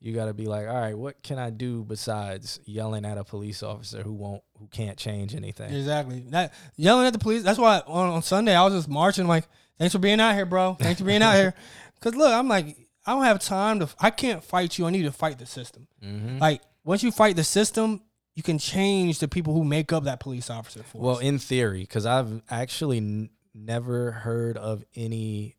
[0.00, 3.24] you got to be like, all right, what can I do besides yelling at a
[3.24, 5.74] police officer who won't, who can't change anything?
[5.74, 6.24] Exactly.
[6.30, 7.42] That yelling at the police.
[7.42, 10.46] That's why on, on Sunday I was just marching like, "Thanks for being out here,
[10.46, 10.74] bro.
[10.74, 11.54] Thanks for being out here."
[12.00, 12.76] Cause look, I'm like,
[13.06, 13.88] I don't have time to.
[13.98, 14.86] I can't fight you.
[14.86, 15.88] I need to fight the system.
[16.04, 16.38] Mm-hmm.
[16.38, 18.02] Like once you fight the system,
[18.34, 21.02] you can change the people who make up that police officer force.
[21.02, 25.55] Well, in theory, because I've actually n- never heard of any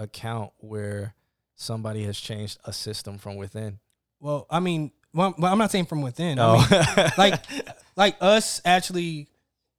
[0.00, 1.14] account where
[1.54, 3.78] somebody has changed a system from within.
[4.20, 6.38] well, I mean, well, I'm not saying from within.
[6.38, 7.42] I No, mean, like
[7.96, 9.28] like us actually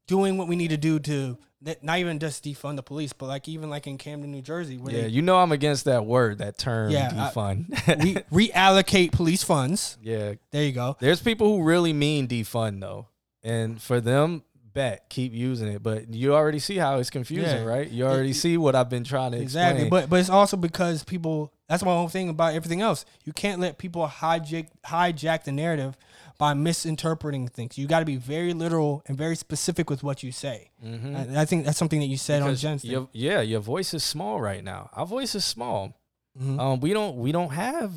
[0.07, 1.38] doing what we need to do to
[1.84, 4.93] not even just defund the police, but like even like in Camden, New Jersey, where
[4.93, 7.67] yeah, you know I'm against that word, that term, Yeah, defund.
[7.86, 7.95] they
[8.32, 9.97] we reallocate police funds.
[10.01, 10.97] yeah, There you go.
[10.99, 13.07] there's people who really mean defund though,
[13.43, 14.43] and for them,
[14.74, 15.82] bet keep using it.
[15.84, 17.63] But you already see how it's confusing, Yeah.
[17.63, 17.89] right?
[17.89, 19.89] You already It- see what I've been trying to Exactly, explain.
[20.03, 21.51] but but it's also because people.
[21.67, 23.05] That's my whole thing about everything else.
[23.24, 25.95] You can't let people hijack hijack the narrative
[26.38, 27.78] by misinterpreting things.
[27.78, 30.72] You got to be very literal and very specific with what you say.
[30.84, 31.15] Mhm.
[31.15, 33.93] And I think that's something that you said on Because Jen's your- yeah, your voice
[33.93, 34.89] is small right now.
[34.93, 35.93] Our voice is small.
[36.38, 36.59] Mhm.
[36.59, 37.91] Um, we don't we don't have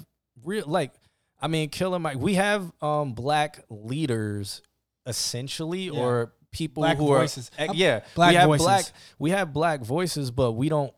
[0.45, 0.93] real like
[1.43, 2.19] I mean, Killer Mike.
[2.19, 4.63] We have um black leaders
[5.07, 6.01] essentially, Yeah.
[6.01, 7.51] or people Black who voices.
[7.59, 8.01] are eh, yeah.
[8.15, 8.65] black we have voices.
[8.67, 8.85] black
[9.19, 10.93] we have black voices, but we don't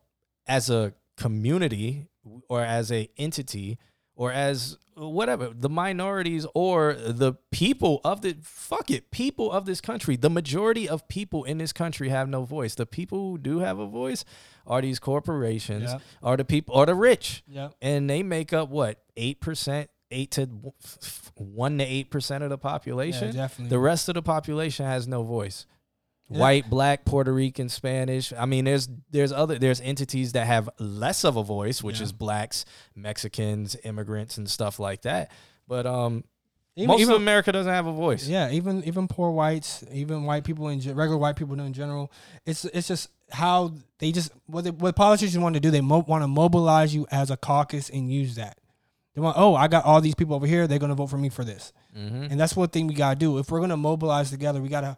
[0.47, 2.07] as a community
[2.49, 3.79] or as a entity
[4.15, 9.81] or as whatever the minorities or the people of the fuck it people of this
[9.81, 13.59] country the majority of people in this country have no voice the people who do
[13.59, 14.25] have a voice
[14.67, 15.99] are these corporations Yeah.
[16.23, 17.69] are the people are the rich Yeah.
[17.83, 20.49] and they make up what eight percent, eight to
[21.37, 23.29] one to eight percent of the population.
[23.29, 23.71] Yeah, definitely.
[23.71, 25.67] The rest of the population has no voice.
[26.29, 26.39] Yeah.
[26.41, 28.33] White, black, Puerto Rican, Spanish.
[28.33, 32.05] I mean, there's there's other there's entities that have less of a voice, which Yeah.
[32.05, 32.65] is blacks,
[32.97, 35.31] Mexicans, immigrants, and stuff like that.
[35.69, 36.25] But um,
[36.75, 38.27] Even- most even- of America doesn't have a voice.
[38.27, 42.11] Yeah, even even poor whites, even white people in regular white people in general,
[42.45, 45.71] it's it's just how they just what they, what politicians want to do.
[45.71, 48.59] They mo- want to mobilize you as a caucus and use that.
[49.17, 50.69] They want, oh, I got all these people over here.
[50.69, 52.25] They're gonna vote for me for this, Mm-hmm.
[52.31, 53.39] and that's one thing we gotta do.
[53.39, 54.97] If we're gonna mobilize together, we gotta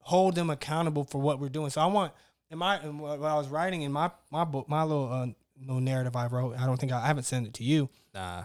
[0.00, 1.70] hold them accountable for what we're doing.
[1.70, 2.12] So I want
[2.50, 5.26] in my in what I was writing in my my book, my little uh,
[5.64, 6.58] little narrative I wrote.
[6.58, 8.44] I don't think I, I haven't sent it to you Nah.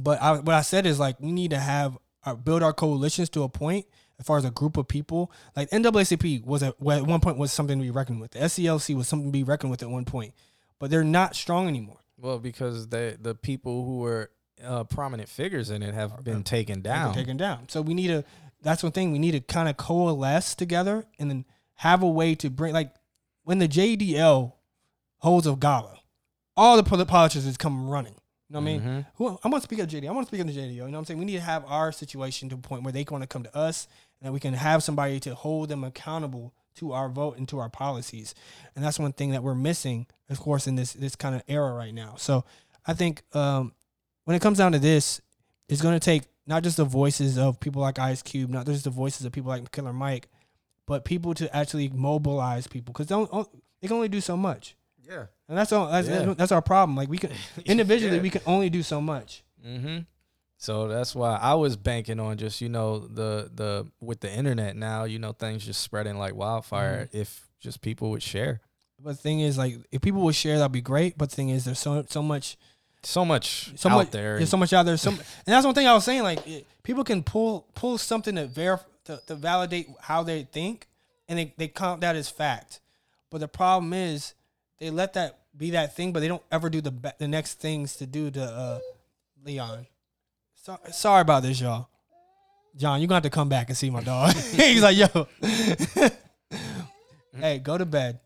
[0.00, 3.28] but I, what I said is like we need to have our, build our coalitions
[3.30, 3.84] to a point
[4.18, 5.30] as far as a group of people.
[5.54, 8.30] Like NAACP was at, at one point was something to be reckoned with.
[8.30, 10.32] The SCLC was something to be reckoned with at one point,
[10.78, 11.98] but they're not strong anymore.
[12.18, 14.30] Well, because they the people who were
[14.64, 17.14] uh, prominent figures in it have been taken down.
[17.14, 17.68] taken down.
[17.68, 18.24] So we need to.
[18.62, 21.44] That's one thing we need to kind of coalesce together and then
[21.74, 22.92] have a way to bring like
[23.44, 24.52] when the JDL
[25.18, 26.00] holds a gala,
[26.56, 28.14] all the poli- politicians come running.
[28.48, 28.80] You know what I mean?
[28.80, 29.06] Mhm.
[29.16, 30.08] Who, I want to speak of JD.
[30.08, 30.72] I want to speak of the JDO.
[30.74, 31.18] You know what I'm saying?
[31.18, 33.56] We need to have our situation to a point where they want to come to
[33.56, 33.88] us
[34.20, 37.58] and that we can have somebody to hold them accountable to our vote and to
[37.58, 38.34] our policies.
[38.74, 41.72] And that's one thing that we're missing, of course, in this this kind of era
[41.72, 42.14] right now.
[42.18, 42.44] So
[42.86, 43.72] I think um,
[44.26, 45.20] when it comes down to this,
[45.68, 48.84] it's going to take not just the voices of people like Ice Cube, not just
[48.84, 50.28] the voices of people like Killer Mike,
[50.86, 53.48] but people to actually mobilize people because don't oh,
[53.80, 54.76] they can only do so much.
[55.02, 55.26] Yeah.
[55.48, 55.90] And that's all.
[55.90, 56.34] That's, Yeah.
[56.36, 56.96] that's our problem.
[56.96, 57.30] Like we can
[57.64, 58.22] individually, Yeah.
[58.22, 59.42] we can only do so much.
[59.66, 60.00] Mm-hmm.
[60.58, 64.74] So that's why I was banking on just you know the the with the internet
[64.76, 68.60] now you know things just spreading like wildfire if just people would share
[69.02, 71.18] But the thing is, like, if people would share, that'd be great.
[71.18, 72.56] But the thing is, there's so so much,
[73.06, 74.36] so much so out much, there.
[74.36, 74.96] There's so much out there.
[75.04, 76.22] And that's one thing I was saying.
[76.22, 80.86] Like, it, people can pull pull something to verify to, to validate how they think,
[81.28, 82.80] and they they count that as fact.
[83.30, 84.34] But the problem is,
[84.78, 87.96] they let that be that thing, but they don't ever do the the next things
[87.96, 88.78] to do to uh,
[89.44, 89.86] Leon.
[90.54, 91.88] So, sorry about this, y'all.
[92.76, 94.34] John, you're gonna have to come back and see my dog.
[94.34, 95.28] He's like, yo,
[97.38, 98.20] hey, go to bed.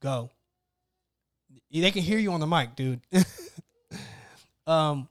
[0.00, 0.30] Go.
[1.70, 3.00] They can hear you on the mic, dude.
[4.66, 5.08] um,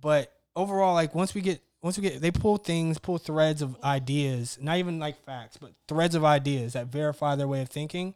[0.00, 3.76] but overall, like once we get once we get they pull things, pull threads of
[3.82, 8.14] ideas, not even like facts, but threads of ideas that verify their way of thinking,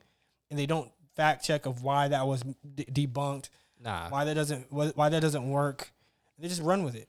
[0.51, 3.49] and they don't fact check of why that was de- debunked,
[3.83, 4.09] nah.
[4.09, 5.93] why that doesn't why that doesn't work.
[6.39, 7.09] They just run with it.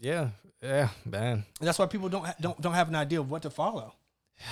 [0.00, 0.30] Yeah.
[0.62, 1.44] Yeah, man.
[1.60, 3.94] And that's why people don't ha- don't don't have an idea of what to follow.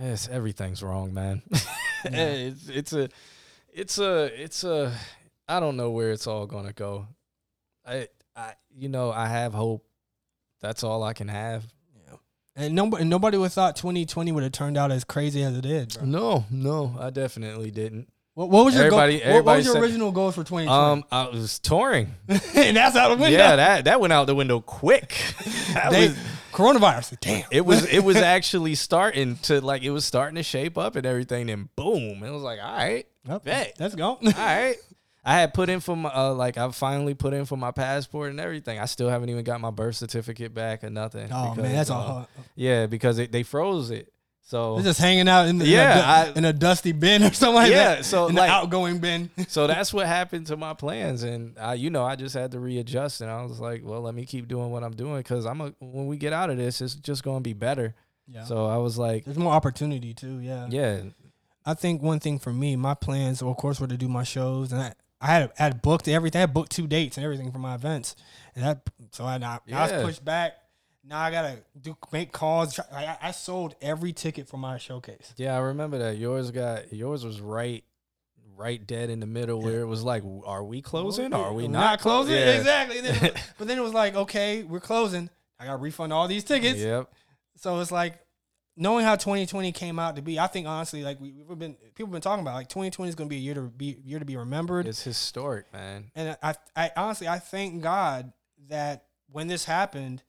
[0.00, 1.42] Yes, everything's wrong, man.
[2.04, 3.08] it's it's a
[3.72, 4.92] it's a it's a
[5.48, 7.06] I don't know where it's all gonna go.
[7.86, 9.84] I I you know I have hope.
[10.60, 11.64] That's all I can have.
[12.56, 15.60] And nobody nobody would have thought 2020 would have turned out as crazy as it
[15.62, 15.94] did.
[15.94, 16.06] Bro.
[16.06, 18.08] No, no, I definitely didn't.
[18.34, 20.68] What, what was your goal, Everybody- what, what was your said- original goals for 2020?
[20.68, 22.14] Um, I was touring.
[22.28, 23.36] and that's out the window.
[23.38, 25.14] Yeah, that that went out the window quick.
[25.74, 26.18] That They- was-
[26.52, 27.20] coronavirus.
[27.20, 27.44] Damn.
[27.52, 31.06] it was it was actually starting to like it was starting to shape up and
[31.06, 31.50] everything.
[31.50, 33.44] And boom, it was like, all right, Yep.
[33.44, 33.74] bet.
[33.78, 34.04] Let's go.
[34.14, 34.74] all right.
[35.28, 38.30] I had put in for my uh, like I finally put in for my passport
[38.30, 38.78] and everything.
[38.78, 41.28] I still haven't even got my birth certificate back or nothing.
[41.30, 42.28] Oh man, that's uh, all.
[42.56, 44.10] Yeah, because it, they froze it.
[44.40, 47.22] So It's just hanging out in the Yeah, in, a, I- in a dusty bin
[47.22, 48.06] or something like Yeah, that.
[48.06, 49.28] so, in like- the outgoing bin.
[49.48, 52.58] so that's what happened to my plans and I, you know i just had to
[52.58, 55.60] readjust and i was like well let me keep doing what i'm doing because i'm
[55.60, 57.94] a, when we get out of this it's just going to be better
[58.26, 58.44] yeah.
[58.44, 60.38] so i was like There's more opportunity too.
[60.40, 60.66] Yeah.
[60.70, 61.00] yeah
[61.66, 64.72] I think one thing for me, my plans, of course, were to do my shows,
[64.72, 66.38] and I, I had I had booked everything.
[66.38, 68.14] I had booked two dates and everything for my events,
[68.54, 70.54] and that so I, I, I was pushed back.
[71.04, 72.74] Now I gotta do make calls.
[72.74, 75.32] Try- I, I sold every ticket for my showcase.
[75.36, 77.82] yeah i remember that yours got yours was right
[78.56, 81.68] right dead in the middle where it was like are we closing are we We're
[81.70, 82.34] not, closing?
[82.34, 82.56] Yeah.
[82.58, 83.00] Exactly.
[83.00, 85.30] Then was- but then it was like, okay, we're closing.
[85.60, 86.78] I got to refund all these tickets.
[86.80, 87.10] yep
[87.56, 88.18] So it's like
[88.78, 90.38] knowing how 2020 came out to be.
[90.38, 93.14] I think honestly, like we, we've been people have been talking about, like 2020 is
[93.14, 94.86] going to be a year to be year to be remembered.
[94.86, 98.32] it's historic man And I, I honestly, I thank God
[98.68, 100.22] that when this happened,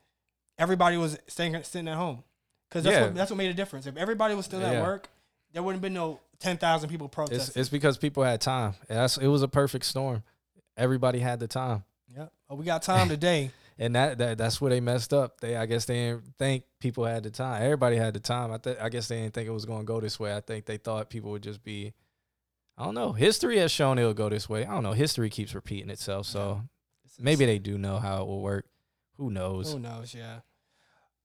[0.57, 2.23] everybody was staying sitting at home
[2.67, 3.03] because that's Yeah.
[3.05, 3.85] what that's what made a difference.
[3.85, 5.09] If everybody was still at work,
[5.53, 7.59] there wouldn't have been no 10,000 people it's, protesting.
[7.61, 10.23] it's because people had time that's it was a perfect storm
[10.77, 11.83] everybody had the time
[12.15, 13.51] yeah, oh, we got time today.
[13.79, 15.39] And that, that that's where they messed up.
[15.39, 17.63] They I guess they didn't think people had the time.
[17.63, 18.51] Everybody had the time.
[18.51, 20.35] I th- I guess they didn't think it was going to go this way.
[20.35, 21.93] I think they thought people would just be.
[22.77, 23.13] I don't know.
[23.13, 24.65] History has shown it'll go this way.
[24.65, 24.93] I don't know.
[24.93, 26.61] History keeps repeating itself, so
[27.19, 28.65] maybe they do know how it will work.
[29.17, 29.73] Who knows?
[29.73, 30.13] Who knows?
[30.13, 30.39] Yeah.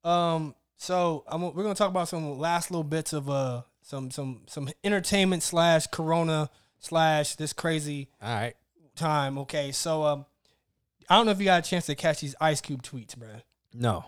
[0.05, 0.55] Um.
[0.76, 4.68] So I'm, we're gonna talk about some last little bits of uh some some some
[4.82, 8.55] entertainment slash Corona slash this crazy All right.
[8.96, 9.38] time.
[9.38, 9.72] Okay.
[9.72, 10.26] So um,
[11.09, 13.28] I don't know if you got a chance to catch these Ice Cube tweets, bro.
[13.72, 14.05] No.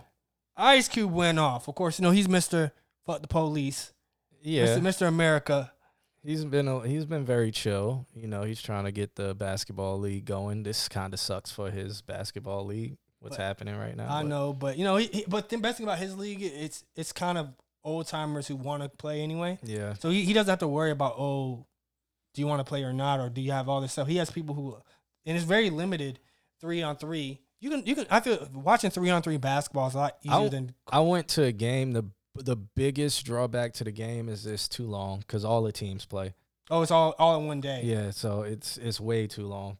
[0.56, 1.68] Ice Cube went off.
[1.68, 2.72] Of course, you know he's Mister
[3.04, 3.92] Fuck the Police.
[4.42, 4.66] Yeah.
[4.66, 4.80] Mr.
[4.80, 5.08] Mr.
[5.08, 5.72] America.
[6.24, 8.06] He's been a, he's been very chill.
[8.14, 10.62] You know, he's trying to get the basketball league going.
[10.64, 12.96] This kind of sucks for his basketball league.
[13.20, 14.12] What's But happening right now?
[14.12, 16.42] I but- know, but you know, he, he, but the best thing about his league,
[16.42, 17.50] it's it's kind of
[17.84, 19.58] old timers who want to play anyway.
[19.62, 19.94] Yeah.
[19.94, 21.64] So he, he doesn't have to worry about oh,
[22.34, 24.08] do you want to play or not, or do you have all this stuff.
[24.08, 24.76] He has people who,
[25.24, 26.18] and it's very limited
[26.60, 27.40] three on three.
[27.60, 30.32] You can you can I feel watching three on three basketball is a lot easier
[30.34, 31.92] I'll- than I went to a game.
[31.92, 32.04] the
[32.34, 36.34] The biggest drawback to the game is it's too long because all the teams play.
[36.70, 37.80] oh it's all all in one day.
[37.84, 39.78] Yeah, so it's it's way too long.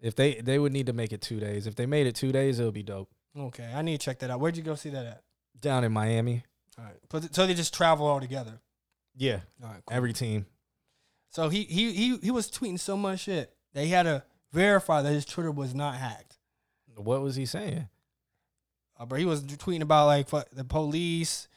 [0.00, 1.66] If they they would need to make it two days.
[1.66, 3.08] If they made it two days, it would be dope.
[3.38, 4.40] Okay, I need to check that out.
[4.40, 5.22] Where'd you go see that at?
[5.60, 6.44] Down in Miami.
[6.78, 8.60] All right, but so they just travel all together.
[9.16, 9.96] Yeah, All right, cool.
[9.96, 10.46] every team.
[11.30, 15.02] So he he he he was tweeting so much shit that he had to verify
[15.02, 16.38] that his Twitter was not hacked.
[16.96, 17.88] What was he saying?
[18.98, 21.48] Uh, but he was tweeting about like the police,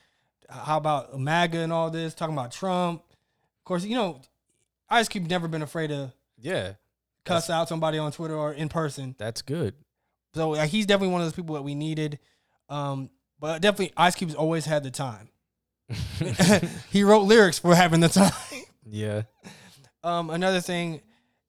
[0.50, 3.04] how about MAGA and all this, talking about Trump.
[3.60, 4.22] Of course, you know,
[4.90, 6.74] Ice Cube never been afraid to Yeah,
[7.24, 9.16] cuss out somebody on Twitter or in person.
[9.20, 9.76] that's good.
[10.34, 12.18] So like, he's definitely one of those people that we needed.
[12.70, 15.30] Um, but definitely Ice Cube's always had the time.
[16.92, 18.32] he wrote lyrics for having the time.
[18.86, 19.22] yeah,
[20.04, 21.02] Um, another thing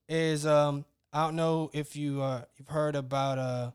[0.08, 3.70] is um, I don't know if you uh, you've heard about uh,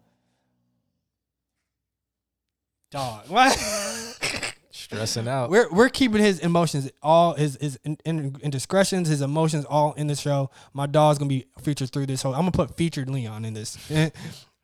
[2.92, 3.26] dog.
[3.30, 4.50] What?
[4.76, 5.50] stressing out.
[5.50, 10.08] we're we're keeping his emotions all his his in, in, indiscretions, his emotions all in
[10.08, 10.50] the show.
[10.74, 12.34] My dog's gonna be featured through this whole.
[12.34, 13.78] I'm gonna put featured Leon in this.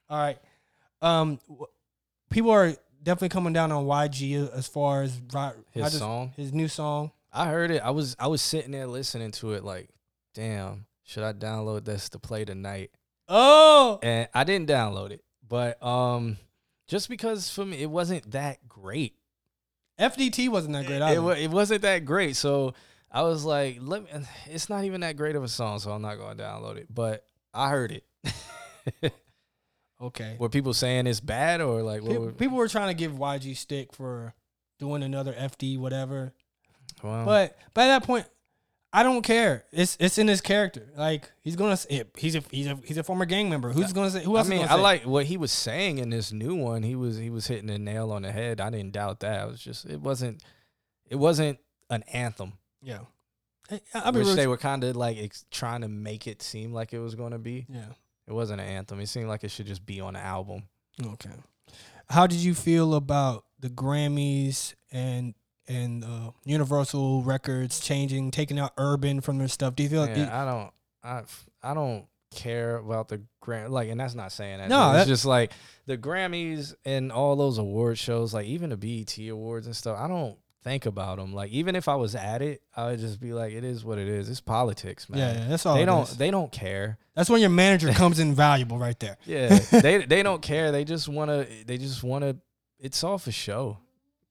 [0.09, 0.37] all right.
[1.01, 1.39] Um,
[2.29, 5.13] people are definitely coming down on YG as far as
[5.71, 6.33] His just- song.
[6.35, 7.11] his new song.
[7.31, 7.81] I heard it.
[7.83, 9.63] I was I was sitting there listening to it.
[9.63, 9.87] Like,
[10.33, 12.91] damn, should I download this to play tonight?
[13.27, 16.37] Oh, And I didn't download it, but um,
[16.87, 19.15] just because for me it wasn't that great.
[19.99, 20.97] FDT wasn't that great.
[20.97, 21.21] It, either.
[21.21, 22.35] wa- it wasn't that great.
[22.35, 22.75] So
[23.11, 24.09] I was like, let me.
[24.45, 26.93] It's not even that great of a song, so I'm not going to download it.
[26.93, 29.11] But I heard it.
[30.01, 30.35] okay.
[30.39, 32.09] were people saying it's bad or like what?
[32.11, 34.33] People, were- people were trying to give YG stick for
[34.77, 36.33] doing another FD whatever,
[37.03, 38.25] well, but by that point,
[38.91, 39.65] I don't care.
[39.71, 40.89] It's it's in his character.
[40.97, 43.71] Like he's gonna say he's a he's a he's a former gang member.
[43.71, 44.23] Who's gonna say?
[44.23, 44.47] Who else?
[44.47, 44.81] is mean, I say?
[44.81, 46.81] like what he was saying in this new one.
[46.83, 48.59] He was he was hitting the nail on the head.
[48.59, 49.47] I didn't doubt that.
[49.47, 50.41] It was just it wasn't
[51.07, 51.59] it wasn't
[51.91, 52.99] an anthem, Yeah.
[53.93, 56.99] I- which they were kind of like ex- trying to make it seem like it
[56.99, 57.65] was going to be.
[57.69, 57.85] yeah.
[58.27, 58.99] It wasn't an anthem.
[58.99, 60.63] It seemed like it should just be on the album.
[61.03, 61.31] Okay.
[62.09, 65.33] How did you feel about the Grammys and
[65.69, 69.75] and uh, Universal Records changing, taking out urban from their stuff?
[69.75, 70.71] Do you feel like Yeah, I don't.
[71.03, 71.23] I
[71.71, 72.05] I don't
[72.35, 74.69] care about the Gram like, and that's not saying that.
[74.69, 75.51] No, it's that- just like
[75.85, 79.97] the Grammys and all those award shows, like even the BET awards and stuff.
[79.99, 81.33] I don't think about them.
[81.33, 83.97] Like even if I was at it, I would just be like, it is what
[83.97, 84.29] it is.
[84.29, 85.19] It's politics, man.
[85.19, 85.75] Yeah, yeah, that's all.
[85.75, 86.17] they don't is.
[86.17, 86.97] they don't care.
[87.15, 89.17] That's when your manager comes in valuable right there.
[89.25, 90.71] Yeah, they they don't care.
[90.71, 92.35] They just wanna they just wanna.
[92.79, 93.77] It's all for show.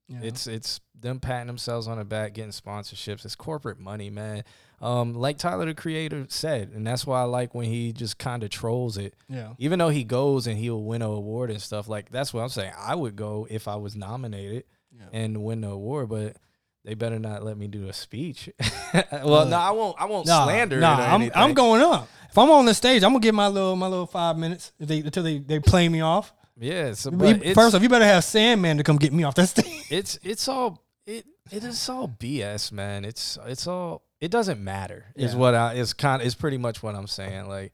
[0.08, 0.26] You know?
[0.26, 3.24] It's it's them patting themselves on the back, getting sponsorships.
[3.24, 4.42] It's corporate money, man.
[4.80, 8.42] Um, like Tyler the Creator said, and that's why I like when he just kind
[8.42, 9.14] of trolls it.
[9.28, 9.54] yeah.
[9.58, 12.48] Even though he goes and he'll win an award and stuff, like that's what I'm
[12.48, 12.72] saying.
[12.78, 14.64] I would go if I was nominated
[14.96, 15.06] Yeah.
[15.12, 16.36] and win the award, but
[16.84, 18.48] they better not let me do a speech.
[19.12, 20.00] well, no, I won't.
[20.00, 20.80] I won't Nah, slander.
[20.80, 21.32] Nah, I'm anything.
[21.42, 22.08] I'm going up.
[22.30, 25.00] If I'm on the stage, I'm gonna get my little my little five minutes they
[25.00, 26.32] until they, they play me off.
[26.60, 29.48] Yeah, so, You- First off, you better have Sandman to come get me off that
[29.48, 29.86] stage.
[29.90, 33.04] it's it's all it it is all BS, man.
[33.04, 35.06] It's it's all it doesn't matter.
[35.14, 37.48] Is what I is kind is pretty much what I'm saying.
[37.48, 37.72] Like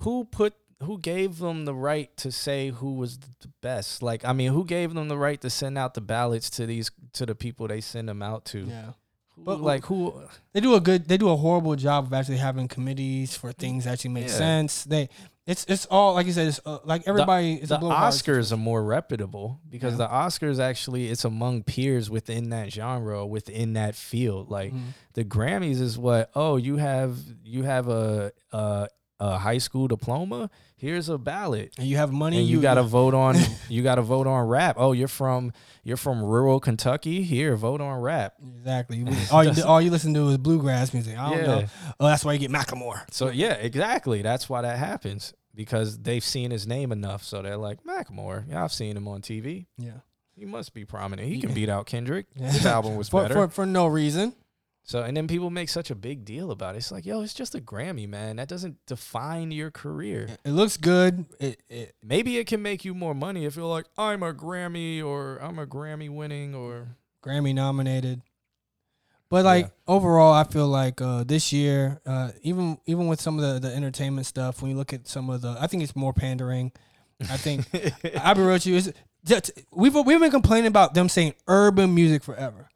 [0.00, 4.02] who put who gave them the right to say who was the best?
[4.02, 6.90] Like I mean, who gave them the right to send out the ballots to these
[7.14, 8.60] to the people they send them out to?
[8.60, 8.92] Yeah.
[9.36, 10.22] Who- But- like who
[10.52, 13.84] They do a good they do a horrible job of actually having committees for things
[13.84, 14.34] that actually make Yeah.
[14.34, 14.84] sense.
[14.84, 15.08] They
[15.46, 18.12] it's it's all like you said, it's uh, like everybody is the a blow hard
[18.14, 20.06] Oscars are more reputable because Yeah.
[20.06, 24.50] the Oscars actually it's among peers within that genre within that field.
[24.50, 24.80] Like Mhm.
[25.14, 28.88] the Grammys is what oh you have you have a a,
[29.24, 32.38] a high school diploma here's a ballot and you have money.
[32.38, 33.36] and you, got to vote on
[33.68, 35.52] you got to vote on rap oh you're from
[35.84, 39.04] you're from rural Kentucky here vote on rap exactly.
[39.32, 41.16] all you all you listen to is bluegrass music.
[41.16, 41.46] I don't Yeah.
[41.46, 41.64] know.
[42.00, 43.02] Oh, that's why you get Macklemore.
[43.12, 47.56] so yeah exactly that's why that happens because they've seen his name enough so they're
[47.56, 50.00] like Macklemore yeah I've seen him on TV Yeah.
[50.34, 52.50] he must be prominent he can beat out Kendrick Yeah.
[52.50, 54.34] his album was For, better for for no reason.
[54.84, 56.78] So and then people make such a big deal about it.
[56.78, 58.36] It's like, yo, it's just a Grammy, man.
[58.36, 60.28] That doesn't define your career.
[60.44, 61.24] It looks good.
[61.38, 65.02] It, it Maybe it can make you more money if you're like, I'm a Grammy
[65.04, 68.22] or I'm a Grammy winning or Grammy nominated.
[69.28, 69.70] But like Yeah.
[69.94, 73.74] overall, I feel like uh, this year, uh, even even with some of the, the
[73.74, 76.72] entertainment stuff, when you look at some of the, I think it's more pandering.
[77.30, 77.66] I think
[78.20, 78.80] I'll be real with you.
[79.24, 82.68] Just, we've we've been complaining about them saying urban music forever.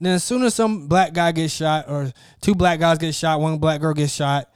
[0.00, 3.40] Then as soon as some black guy gets shot, or two black guys get shot,
[3.40, 4.48] one black girl gets shot,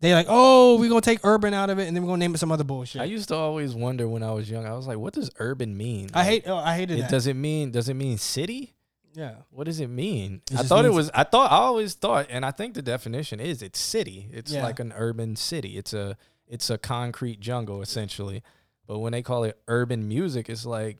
[0.00, 2.34] they like, oh, we're gonna take urban out of it, and then we're gonna name
[2.34, 3.00] it some other bullshit.
[3.00, 4.66] I I, used to always wonder when I was young.
[4.66, 6.08] I was like, what does urban mean?
[6.14, 6.44] Like, hate.
[6.46, 7.02] Oh, I hated it.
[7.02, 7.10] that.
[7.10, 8.74] Does it mean does it mean city?
[9.12, 9.34] yeah.
[9.50, 10.40] What does it mean?
[10.50, 13.40] It I thought it was I thought I always thought and I think the definition
[13.40, 14.28] is it's city.
[14.32, 14.62] It's Yeah.
[14.62, 15.76] like an urban city.
[15.76, 18.42] It's a it's a concrete jungle essentially.
[18.86, 20.98] But when they call it urban music, it's like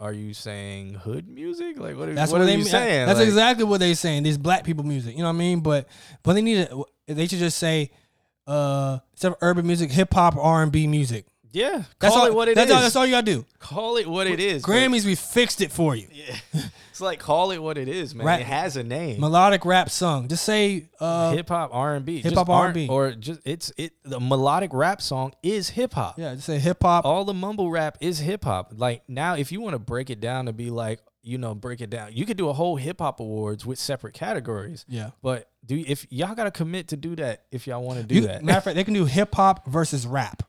[0.00, 1.78] are you saying hood music?
[1.78, 3.06] Like what, are- That's what, what, are they you saying?
[3.06, 4.22] That's Like, exactly what they're saying.
[4.22, 5.60] These black people music, you know what I mean?
[5.60, 5.88] But
[6.22, 6.84] but they need to.
[7.06, 7.90] They should just say
[8.46, 11.26] uh instead of urban music, hip hop, R and B music.
[11.52, 11.82] Yeah.
[11.98, 12.26] That's call all.
[12.28, 12.76] it what it that's is.
[12.76, 12.82] all.
[12.82, 13.44] That's all you gotta do.
[13.58, 14.62] Call it what it is.
[14.62, 16.08] Grammys, we fixed it for you.
[16.52, 16.62] Yeah.
[16.90, 18.26] It's like call it what it is, man.
[18.26, 19.20] Rap- it has a name.
[19.20, 20.28] Melodic rap song.
[20.28, 22.18] Just say uh hip hop R and B.
[22.20, 22.88] hip hop, R&B.
[22.88, 26.18] or just it's it the melodic rap song is hip hop.
[26.18, 26.34] yeah.
[26.34, 27.04] Just say hip hop.
[27.06, 28.72] All the mumble rap is hip hop.
[28.76, 31.80] Like now, if you want to break it down to be like you know break
[31.80, 34.84] it down, you could do a whole hip hop awards with separate categories.
[34.88, 35.10] Yeah.
[35.22, 38.16] But do if y'all got to commit to do that if y'all want to do
[38.16, 38.44] You, that.
[38.44, 40.42] matter of fact, they can do hip hop versus rap.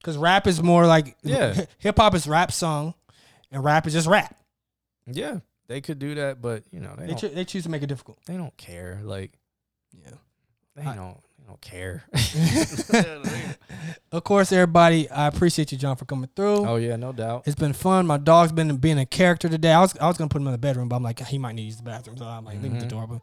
[0.00, 1.64] Because rap is more like Yeah.
[1.78, 2.94] Hip hop is rap song,
[3.50, 4.36] and rap is just rap.
[5.06, 7.82] yeah, they could do that, but you know they They choo- they choose to make
[7.82, 8.18] it difficult.
[8.26, 9.00] they don't care.
[9.02, 9.32] Like
[9.92, 10.10] Yeah.
[10.76, 12.04] they I- don't they don't care.
[14.10, 15.08] Of course, everybody.
[15.10, 16.66] I appreciate you, John, for coming through.
[16.66, 17.42] oh yeah, no doubt.
[17.46, 18.06] It's been fun.
[18.06, 19.72] My dog's been being a character today.
[19.72, 21.54] I was I was gonna put him in the bedroom, but I'm like he might
[21.54, 22.80] need to use the bathroom, so I'm like leave at Mhm.
[22.80, 23.06] the door.
[23.06, 23.20] But,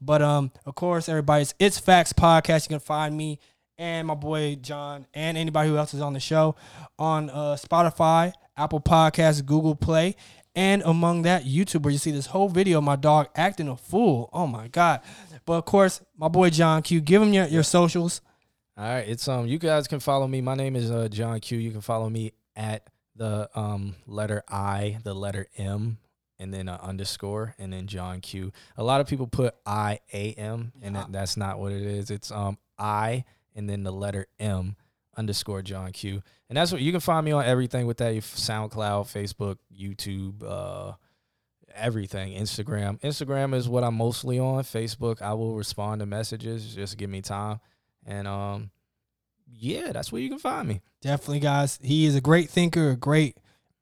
[0.00, 2.64] but um, of course, everybody's it's facts podcast.
[2.66, 3.38] You can find me
[3.80, 6.54] and my boy John and anybody who else is on the show
[6.98, 10.14] on uh, Spotify, Apple Podcasts, Google Play,
[10.54, 13.76] and among that YouTube, where you see this whole video of my dog acting a
[13.76, 14.28] fool.
[14.32, 15.00] Oh my god!
[15.46, 17.00] But of course, my boy John Q.
[17.00, 18.20] Give him your, your socials.
[18.76, 20.40] All right, it's um you guys can follow me.
[20.42, 21.58] My name is uh John Q.
[21.58, 25.96] You can follow me at the um letter I, the letter M,
[26.38, 28.52] and then uh, underscore, and then John Q.
[28.76, 32.10] A lot of people put I A M, and that, that's not what it is.
[32.10, 33.24] It's um I
[33.54, 34.76] and then the letter M
[35.16, 36.22] underscore John Q.
[36.48, 40.94] And that's what you can find me on everything with that SoundCloud, Facebook, YouTube, uh
[41.74, 43.00] everything, Instagram.
[43.00, 44.62] Instagram is what I'm mostly on.
[44.64, 46.74] Facebook, I will respond to messages.
[46.74, 47.60] Just give me time.
[48.04, 48.70] And um,
[49.46, 50.80] yeah, that's where you can find me.
[51.00, 51.78] Definitely, guys.
[51.82, 53.36] He is a great thinker, a great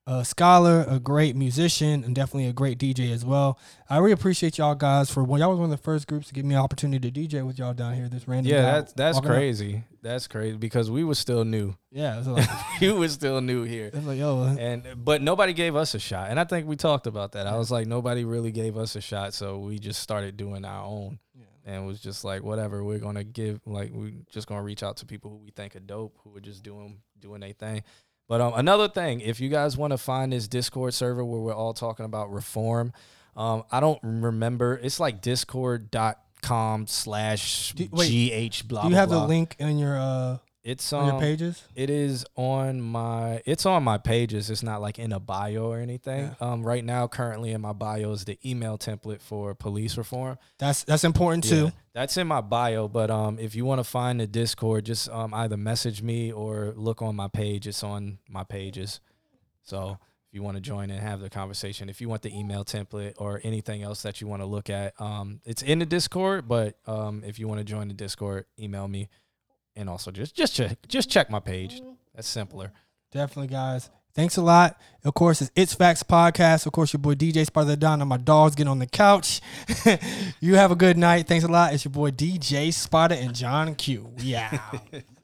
[0.09, 3.59] a scholar, a great musician, and definitely a great DJ as well.
[3.90, 6.34] I really appreciate y'all guys for well, y'all was one of the first groups to
[6.34, 8.09] give me an opportunity to DJ with y'all down here.
[8.09, 9.36] This random Yeah, that's that's walking up.
[9.36, 9.84] crazy.
[10.00, 11.74] That's crazy because we were still new.
[11.90, 12.48] Yeah, like,
[12.80, 13.90] we were still new here.
[13.92, 16.30] it's like yo, uh, And but nobody gave us a shot.
[16.30, 17.46] And I think we talked about that.
[17.46, 20.84] I was like nobody really gave us a shot, so we just started doing our
[20.84, 21.18] own.
[21.34, 21.44] Yeah.
[21.66, 25.06] And was just like whatever, we're to give like we just to reach out to
[25.06, 27.82] people who we think are dope, who are just doing doing their thing.
[28.29, 31.55] But um, another thing, if you guys want to find this Discord server where we're
[31.55, 32.93] all talking about reform,
[33.37, 34.79] um, I don't remember.
[34.83, 39.22] It's like discord.com slash gh blah do you have blah.
[39.22, 41.62] the link in your uh It's on your um, pages?
[41.74, 44.50] it is on my it's on my pages.
[44.50, 46.34] It's not like in a bio or anything.
[46.40, 50.36] Um right now currently in my bio is the email template for police reform.
[50.59, 51.72] That's that's important Yeah, too.
[51.94, 55.32] that's in my bio, but um if you want to find the Discord, just um
[55.32, 57.66] either message me or look on my page.
[57.66, 59.00] It's on my pages.
[59.62, 59.98] So
[60.28, 63.14] if you want to join and have the conversation, if you want the email template
[63.16, 66.76] or anything else that you want to look at, um it's in the Discord, but
[66.86, 69.09] um if you want to join the Discord, email me
[69.79, 71.81] and also just just check just check my page.
[71.81, 71.93] Mm-hmm.
[72.14, 72.72] That's simpler.
[73.12, 73.89] Definitely, guys.
[74.14, 74.76] Thanks a lot.
[75.05, 76.66] Of course, it's It's Facts Podcast.
[76.66, 79.41] Of course, your boy DJ Sparta the Don and my dogs get on the couch.
[80.41, 81.29] you have a good night.
[81.29, 81.72] Thanks a lot.
[81.72, 84.12] It's your boy DJ Sparta and John Q.
[84.18, 84.59] Yeah.